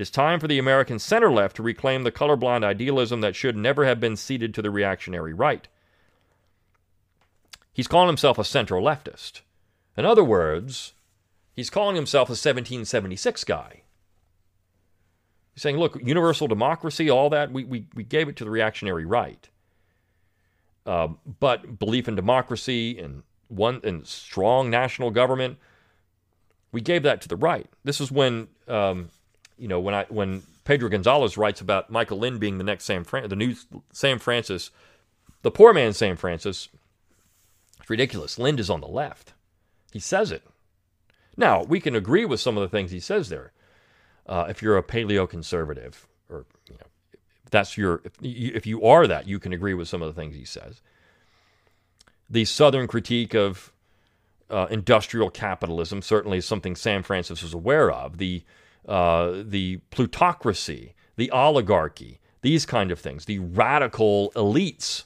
It 0.00 0.04
is 0.04 0.10
time 0.10 0.40
for 0.40 0.48
the 0.48 0.58
American 0.58 0.98
center 0.98 1.30
left 1.30 1.56
to 1.56 1.62
reclaim 1.62 2.04
the 2.04 2.10
colorblind 2.10 2.64
idealism 2.64 3.20
that 3.20 3.36
should 3.36 3.54
never 3.54 3.84
have 3.84 4.00
been 4.00 4.16
ceded 4.16 4.54
to 4.54 4.62
the 4.62 4.70
reactionary 4.70 5.34
right. 5.34 5.68
He's 7.74 7.86
calling 7.86 8.06
himself 8.06 8.38
a 8.38 8.44
central 8.44 8.82
leftist. 8.82 9.42
In 9.98 10.06
other 10.06 10.24
words, 10.24 10.94
he's 11.54 11.68
calling 11.68 11.96
himself 11.96 12.30
a 12.30 12.32
1776 12.32 13.44
guy. 13.44 13.82
He's 15.52 15.62
saying, 15.62 15.76
look, 15.76 16.00
universal 16.02 16.48
democracy, 16.48 17.10
all 17.10 17.28
that, 17.28 17.52
we, 17.52 17.64
we, 17.64 17.84
we 17.94 18.02
gave 18.02 18.26
it 18.26 18.36
to 18.36 18.44
the 18.44 18.50
reactionary 18.50 19.04
right. 19.04 19.50
Uh, 20.86 21.08
but 21.40 21.78
belief 21.78 22.08
in 22.08 22.16
democracy 22.16 22.98
and 22.98 23.22
one 23.48 23.82
and 23.84 24.06
strong 24.06 24.70
national 24.70 25.10
government, 25.10 25.58
we 26.72 26.80
gave 26.80 27.02
that 27.02 27.20
to 27.20 27.28
the 27.28 27.36
right. 27.36 27.68
This 27.84 28.00
is 28.00 28.10
when 28.10 28.48
um, 28.66 29.10
you 29.60 29.68
know, 29.68 29.78
when 29.78 29.94
I 29.94 30.06
when 30.08 30.42
Pedro 30.64 30.88
Gonzalez 30.88 31.36
writes 31.36 31.60
about 31.60 31.90
Michael 31.90 32.18
Lind 32.18 32.40
being 32.40 32.56
the 32.58 32.64
next 32.64 32.84
Sam 32.84 33.04
Fran- 33.04 33.28
the 33.28 33.36
new 33.36 33.54
Sam 33.92 34.18
Francis, 34.18 34.70
the 35.42 35.50
poor 35.50 35.74
man 35.74 35.92
Sam 35.92 36.16
Francis, 36.16 36.68
it's 37.78 37.90
ridiculous. 37.90 38.38
Lind 38.38 38.58
is 38.58 38.70
on 38.70 38.80
the 38.80 38.88
left. 38.88 39.34
He 39.92 40.00
says 40.00 40.32
it. 40.32 40.42
Now 41.36 41.62
we 41.62 41.78
can 41.78 41.94
agree 41.94 42.24
with 42.24 42.40
some 42.40 42.56
of 42.56 42.62
the 42.62 42.74
things 42.74 42.90
he 42.90 43.00
says 43.00 43.28
there. 43.28 43.52
Uh, 44.26 44.46
if 44.48 44.62
you're 44.62 44.78
a 44.78 44.82
paleo 44.82 45.28
conservative, 45.28 46.06
or 46.30 46.46
you 46.68 46.76
know, 46.76 46.86
if 47.44 47.50
that's 47.50 47.76
your 47.76 48.00
if 48.04 48.14
you, 48.20 48.52
if 48.54 48.66
you 48.66 48.82
are 48.84 49.06
that, 49.06 49.28
you 49.28 49.38
can 49.38 49.52
agree 49.52 49.74
with 49.74 49.88
some 49.88 50.00
of 50.00 50.12
the 50.12 50.18
things 50.18 50.34
he 50.34 50.44
says. 50.46 50.80
The 52.30 52.46
Southern 52.46 52.86
critique 52.86 53.34
of 53.34 53.72
uh, 54.48 54.68
industrial 54.70 55.28
capitalism 55.28 56.00
certainly 56.00 56.38
is 56.38 56.46
something 56.46 56.76
Sam 56.76 57.02
Francis 57.02 57.42
was 57.42 57.52
aware 57.52 57.90
of. 57.90 58.16
The 58.16 58.42
uh, 58.88 59.42
the 59.44 59.78
plutocracy, 59.90 60.94
the 61.16 61.30
oligarchy, 61.30 62.20
these 62.42 62.64
kind 62.66 62.90
of 62.90 62.98
things, 62.98 63.26
the 63.26 63.38
radical 63.38 64.32
elites, 64.34 65.04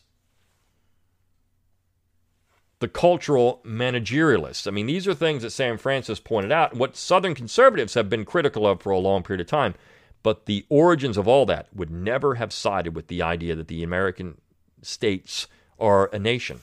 the 2.81 2.89
cultural 2.89 3.61
managerialists. 3.65 4.67
I 4.67 4.71
mean, 4.71 4.87
these 4.87 5.09
are 5.09 5.15
things 5.15 5.43
that 5.43 5.51
Sam 5.51 5.79
Francis 5.79 6.21
pointed 6.21 6.53
out, 6.53 6.75
what 6.75 6.97
Southern 6.97 7.35
conservatives 7.35 7.95
have 7.95 8.11
been 8.11 8.25
critical 8.25 8.67
of 8.67 8.83
for 8.83 8.91
a 8.91 8.99
long 8.99 9.23
period 9.23 9.41
of 9.41 9.47
time. 9.47 9.75
But 10.23 10.47
the 10.47 10.65
origins 10.69 11.19
of 11.19 11.29
all 11.29 11.45
that 11.47 11.69
would 11.75 11.91
never 11.91 12.37
have 12.37 12.53
sided 12.53 12.95
with 12.95 13.09
the 13.09 13.23
idea 13.23 13.55
that 13.55 13.69
the 13.69 13.83
American 13.83 14.41
states 14.83 15.47
are 15.79 16.09
a 16.13 16.19
nation. 16.19 16.61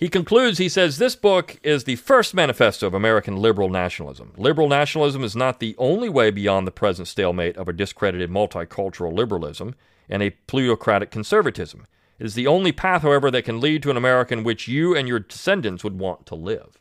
He 0.00 0.08
concludes, 0.08 0.56
he 0.56 0.70
says, 0.70 0.96
This 0.96 1.14
book 1.14 1.60
is 1.62 1.84
the 1.84 1.96
first 1.96 2.32
manifesto 2.32 2.86
of 2.86 2.94
American 2.94 3.36
liberal 3.36 3.68
nationalism. 3.68 4.32
Liberal 4.38 4.66
nationalism 4.66 5.22
is 5.22 5.36
not 5.36 5.60
the 5.60 5.74
only 5.76 6.08
way 6.08 6.30
beyond 6.30 6.66
the 6.66 6.72
present 6.72 7.06
stalemate 7.06 7.58
of 7.58 7.68
a 7.68 7.74
discredited 7.74 8.30
multicultural 8.30 9.12
liberalism 9.12 9.74
and 10.08 10.22
a 10.22 10.30
plutocratic 10.30 11.10
conservatism. 11.10 11.86
It 12.18 12.24
is 12.24 12.34
the 12.34 12.46
only 12.46 12.72
path, 12.72 13.02
however, 13.02 13.30
that 13.30 13.44
can 13.44 13.60
lead 13.60 13.82
to 13.82 13.90
an 13.90 13.98
America 13.98 14.32
in 14.32 14.42
which 14.42 14.66
you 14.66 14.96
and 14.96 15.06
your 15.06 15.20
descendants 15.20 15.84
would 15.84 15.98
want 15.98 16.24
to 16.26 16.34
live. 16.34 16.78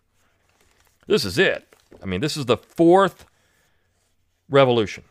This 1.05 1.25
is 1.25 1.38
it. 1.38 1.75
I 2.01 2.05
mean, 2.05 2.21
this 2.21 2.38
is 2.38 2.45
the 2.45 2.55
fourth 2.55 3.25
revolution. 4.49 5.03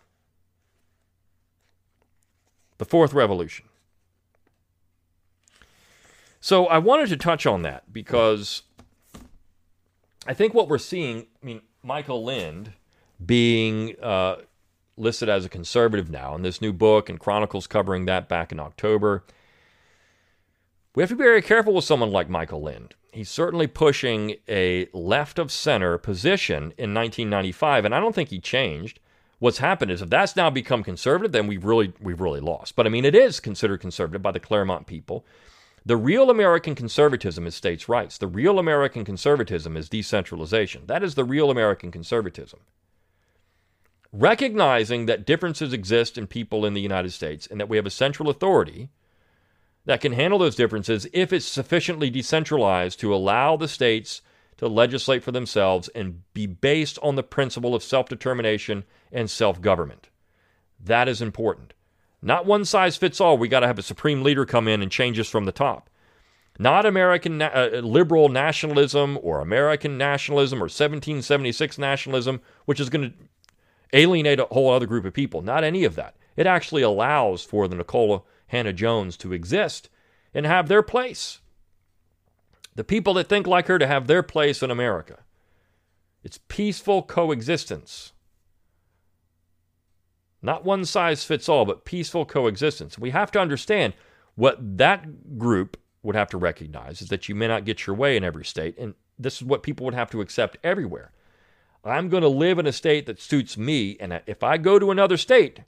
The 2.79 2.87
fourth 2.87 3.13
revolution. 3.13 3.68
So 6.41 6.67
I 6.67 6.79
wanted 6.79 7.09
to 7.09 7.17
touch 7.17 7.47
on 7.47 7.63
that 7.63 7.93
because 7.93 8.63
I 10.27 10.35
think 10.35 10.55
what 10.55 10.69
we're 10.69 10.79
seeing, 10.79 11.27
I 11.43 11.47
mean, 11.47 11.63
Michael 11.83 12.25
Lind 12.25 12.73
being 13.25 13.97
uh, 14.03 14.37
listed 14.97 15.29
as 15.29 15.45
a 15.45 15.49
conservative 15.49 16.11
now 16.11 16.35
in 16.35 16.43
this 16.43 16.61
new 16.61 16.73
book 16.73 17.09
and 17.09 17.19
Chronicles 17.19 17.67
covering 17.67 18.05
that 18.07 18.29
back 18.29 18.53
in 18.53 18.61
October. 18.61 19.25
We 20.95 21.03
have 21.03 21.11
to 21.11 21.17
be 21.17 21.25
very 21.25 21.43
careful 21.43 21.75
with 21.75 21.85
someone 21.85 22.11
like 22.11 22.29
Michael 22.29 22.63
Lind. 22.63 22.95
He's 23.13 23.31
certainly 23.31 23.67
pushing 23.67 24.37
a 24.49 24.89
left 24.93 25.39
of 25.39 25.51
center 25.51 25.97
position 25.99 26.75
in 26.77 26.95
1995, 26.95 27.85
and 27.85 27.95
I 27.95 28.01
don't 28.01 28.15
think 28.15 28.29
he 28.29 28.39
changed. 28.39 29.01
What's 29.39 29.59
happened 29.59 29.91
is 29.91 30.03
if 30.03 30.11
that's 30.11 30.37
now 30.37 30.51
become 30.51 30.83
conservative, 30.83 31.33
then 31.33 31.47
we've 31.47 31.65
really 31.65 31.93
we've 32.01 32.21
really 32.21 32.41
lost. 32.41 32.77
But 32.77 32.87
I 32.87 32.91
mean, 32.91 33.05
it 33.05 33.15
is 33.15 33.41
considered 33.41 33.81
conservative 33.81 34.23
by 34.23 34.33
the 34.33 34.41
Claremont 34.41 34.87
people. 34.87 35.25
The 35.89 35.97
real 35.97 36.29
American 36.29 36.75
conservatism 36.75 37.47
is 37.47 37.55
states' 37.55 37.89
rights. 37.89 38.19
The 38.19 38.27
real 38.27 38.59
American 38.59 39.07
conservatism 39.07 39.75
is 39.75 39.89
decentralization. 39.89 40.83
That 40.85 41.03
is 41.03 41.15
the 41.15 41.25
real 41.25 41.51
American 41.51 41.91
conservatism. 41.91 42.61
Recognizing 44.13 45.07
that 45.07 45.25
differences 45.25 45.73
exist 45.73 46.19
in 46.19 46.27
people 46.27 46.67
in 46.67 46.75
the 46.75 46.83
United 46.83 47.13
States 47.13 47.47
and 47.47 47.59
that 47.59 47.71
we 47.71 47.79
have 47.79 47.87
a 47.87 47.91
central 47.91 48.29
authority 48.29 48.91
that 49.87 50.03
can 50.03 50.13
handle 50.13 50.39
those 50.39 50.57
differences 50.57 51.07
if 51.15 51.33
it's 51.33 51.47
sufficiently 51.47 52.11
decentralized 52.11 53.01
to 53.01 53.15
allow 53.15 53.57
the 53.57 53.67
states 53.67 54.21
to 54.59 54.69
legislate 54.69 55.23
for 55.23 55.33
themselves 55.33 55.89
and 55.95 56.23
be 56.35 56.45
based 56.45 56.99
on 57.03 57.17
the 57.17 57.23
principle 57.23 57.75
of 57.75 57.83
self 57.83 58.11
determination 58.11 58.85
and 59.11 59.31
self 59.31 59.63
government. 59.63 60.11
That 60.79 61.09
is 61.09 61.23
important. 61.23 61.73
Not 62.21 62.47
one 62.47 62.65
size 62.65 62.97
fits 62.97 63.21
all. 63.21 63.39
We 63.39 63.49
got 63.49 63.61
to 63.61 63.67
have 63.67 63.79
a 63.79 63.83
supreme 63.83 64.23
leader 64.23 64.45
come 64.45 64.67
in 64.69 64.83
and 64.83 64.91
change 64.91 65.19
us 65.19 65.29
from 65.29 65.45
the 65.45 65.53
top. 65.53 65.89
Not 66.59 66.85
American 66.85 67.41
uh, 67.41 67.81
liberal 67.85 68.29
nationalism 68.29 69.19
or 69.23 69.41
American 69.41 69.97
nationalism 69.97 70.59
or 70.59 70.67
1776 70.67 71.79
nationalism, 71.79 72.41
which 72.65 72.81
is 72.81 72.91
going 72.91 73.11
to 73.11 73.17
alienate 73.93 74.41
a 74.41 74.47
whole 74.47 74.71
other 74.71 74.87
group 74.87 75.05
of 75.05 75.15
people. 75.15 75.41
Not 75.41 75.63
any 75.63 75.85
of 75.85 75.95
that. 75.95 76.17
It 76.37 76.47
actually 76.47 76.83
allows 76.83 77.45
for 77.45 77.69
the 77.69 77.77
Nicola 77.77 78.23
Hannah 78.49 78.73
Jones 78.73 79.17
to 79.19 79.33
exist 79.33 79.89
and 80.35 80.47
have 80.47 80.69
their 80.69 80.83
place. 80.83 81.41
The 82.75 82.85
people 82.85 83.15
that 83.15 83.29
think 83.29 83.47
like 83.47 83.69
her 83.69 83.79
to 83.79 83.87
have 83.87 84.07
their 84.07 84.23
place 84.23 84.63
in 84.63 84.71
America. 84.71 85.19
It's 86.25 86.41
peaceful 86.49 87.03
coexistence. 87.03 88.13
Not 90.41 90.65
one 90.65 90.85
size 90.85 91.25
fits 91.25 91.49
all, 91.49 91.65
but 91.65 91.85
peaceful 91.85 92.25
coexistence. 92.25 92.99
We 92.99 93.11
have 93.11 93.31
to 93.33 93.41
understand 93.41 93.95
what 94.35 94.79
that 94.79 95.39
group 95.39 95.77
would 96.03 96.15
have 96.15 96.31
to 96.31 96.39
recognize 96.39 97.03
is 97.03 97.09
that 97.09 97.29
you 97.29 97.35
may 97.35 97.49
not 97.49 97.65
get 97.65 97.87
your 97.87 97.97
way 97.97 98.17
in 98.17 98.23
every 98.23 98.45
state, 98.45 98.79
and 98.79 98.95
this 99.19 99.37
is 99.37 99.43
what 99.43 99.65
people 99.65 99.85
would 99.85 99.95
have 99.95 100.11
to 100.11 100.21
accept 100.21 100.57
everywhere. 100.63 101.13
I'm 101.85 102.09
going 102.09 102.23
to 102.23 102.29
live 102.29 102.59
in 102.59 102.67
a 102.67 102.73
state 102.73 103.07
that 103.07 103.21
suits 103.21 103.57
me, 103.57 103.97
and 103.99 104.21
if 104.27 104.43
I 104.43 104.59
go 104.59 104.79
to 104.79 104.91
another 104.91 105.17
state, 105.17 105.61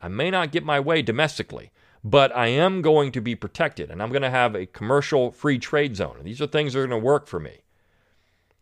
I 0.00 0.08
may 0.08 0.30
not 0.30 0.52
get 0.52 0.64
my 0.64 0.80
way 0.80 1.02
domestically, 1.02 1.70
but 2.04 2.34
I 2.34 2.48
am 2.48 2.82
going 2.82 3.12
to 3.12 3.20
be 3.20 3.36
protected 3.36 3.90
and 3.90 4.02
I'm 4.02 4.10
going 4.10 4.22
to 4.22 4.30
have 4.30 4.54
a 4.54 4.66
commercial 4.66 5.30
free 5.30 5.58
trade 5.58 5.96
zone. 5.96 6.16
And 6.18 6.26
these 6.26 6.42
are 6.42 6.46
things 6.46 6.72
that 6.72 6.80
are 6.80 6.86
going 6.86 7.00
to 7.00 7.04
work 7.04 7.28
for 7.28 7.38
me. 7.38 7.60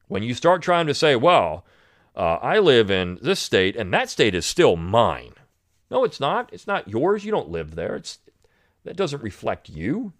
When 0.08 0.22
you 0.22 0.34
start 0.34 0.60
trying 0.60 0.86
to 0.86 0.94
say, 0.94 1.16
well, 1.16 1.64
uh, 2.14 2.38
I 2.42 2.58
live 2.58 2.90
in 2.90 3.18
this 3.22 3.40
state 3.40 3.76
and 3.76 3.92
that 3.94 4.10
state 4.10 4.34
is 4.34 4.44
still 4.44 4.76
mine. 4.76 5.32
No, 5.90 6.04
it's 6.04 6.20
not. 6.20 6.50
It's 6.52 6.66
not 6.66 6.88
yours. 6.88 7.24
You 7.24 7.30
don't 7.30 7.50
live 7.50 7.74
there. 7.74 7.96
It's, 7.96 8.18
that 8.84 8.96
doesn't 8.96 9.22
reflect 9.22 9.68
you. 9.68 10.12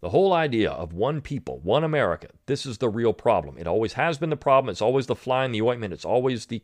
The 0.00 0.10
whole 0.10 0.32
idea 0.32 0.70
of 0.70 0.94
one 0.94 1.20
people, 1.20 1.60
one 1.62 1.84
America, 1.84 2.28
this 2.46 2.64
is 2.64 2.78
the 2.78 2.88
real 2.88 3.12
problem. 3.12 3.58
It 3.58 3.66
always 3.66 3.92
has 3.94 4.16
been 4.16 4.30
the 4.30 4.36
problem. 4.36 4.70
It's 4.70 4.80
always 4.80 5.06
the 5.06 5.14
fly 5.14 5.44
in 5.44 5.52
the 5.52 5.60
ointment. 5.60 5.92
It's 5.92 6.06
always 6.06 6.46
the, 6.46 6.62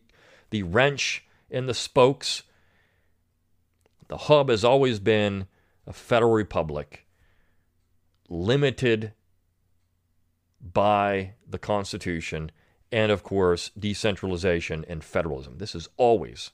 the 0.50 0.62
wrench 0.62 1.26
in 1.50 1.66
the 1.66 1.74
spokes. 1.74 2.44
The 4.08 4.16
hub 4.16 4.48
has 4.48 4.64
always 4.64 4.98
been 5.00 5.46
a 5.86 5.92
federal 5.92 6.32
republic 6.32 7.06
limited 8.28 9.12
by 10.60 11.34
the 11.46 11.58
Constitution 11.58 12.50
and, 12.90 13.12
of 13.12 13.22
course, 13.22 13.70
decentralization 13.78 14.84
and 14.88 15.04
federalism. 15.04 15.58
This 15.58 15.74
is 15.74 15.88
always 15.96 16.52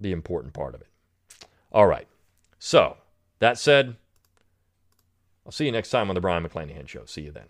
the 0.00 0.12
important 0.12 0.54
part 0.54 0.74
of 0.74 0.80
it. 0.80 0.88
All 1.72 1.86
right. 1.86 2.08
So, 2.58 2.96
that 3.38 3.58
said, 3.58 3.96
I'll 5.46 5.52
see 5.52 5.66
you 5.66 5.72
next 5.72 5.90
time 5.90 6.08
on 6.08 6.14
the 6.14 6.20
Brion 6.20 6.44
McClanahan 6.44 6.88
Show. 6.88 7.04
See 7.04 7.22
you 7.22 7.32
then. 7.32 7.46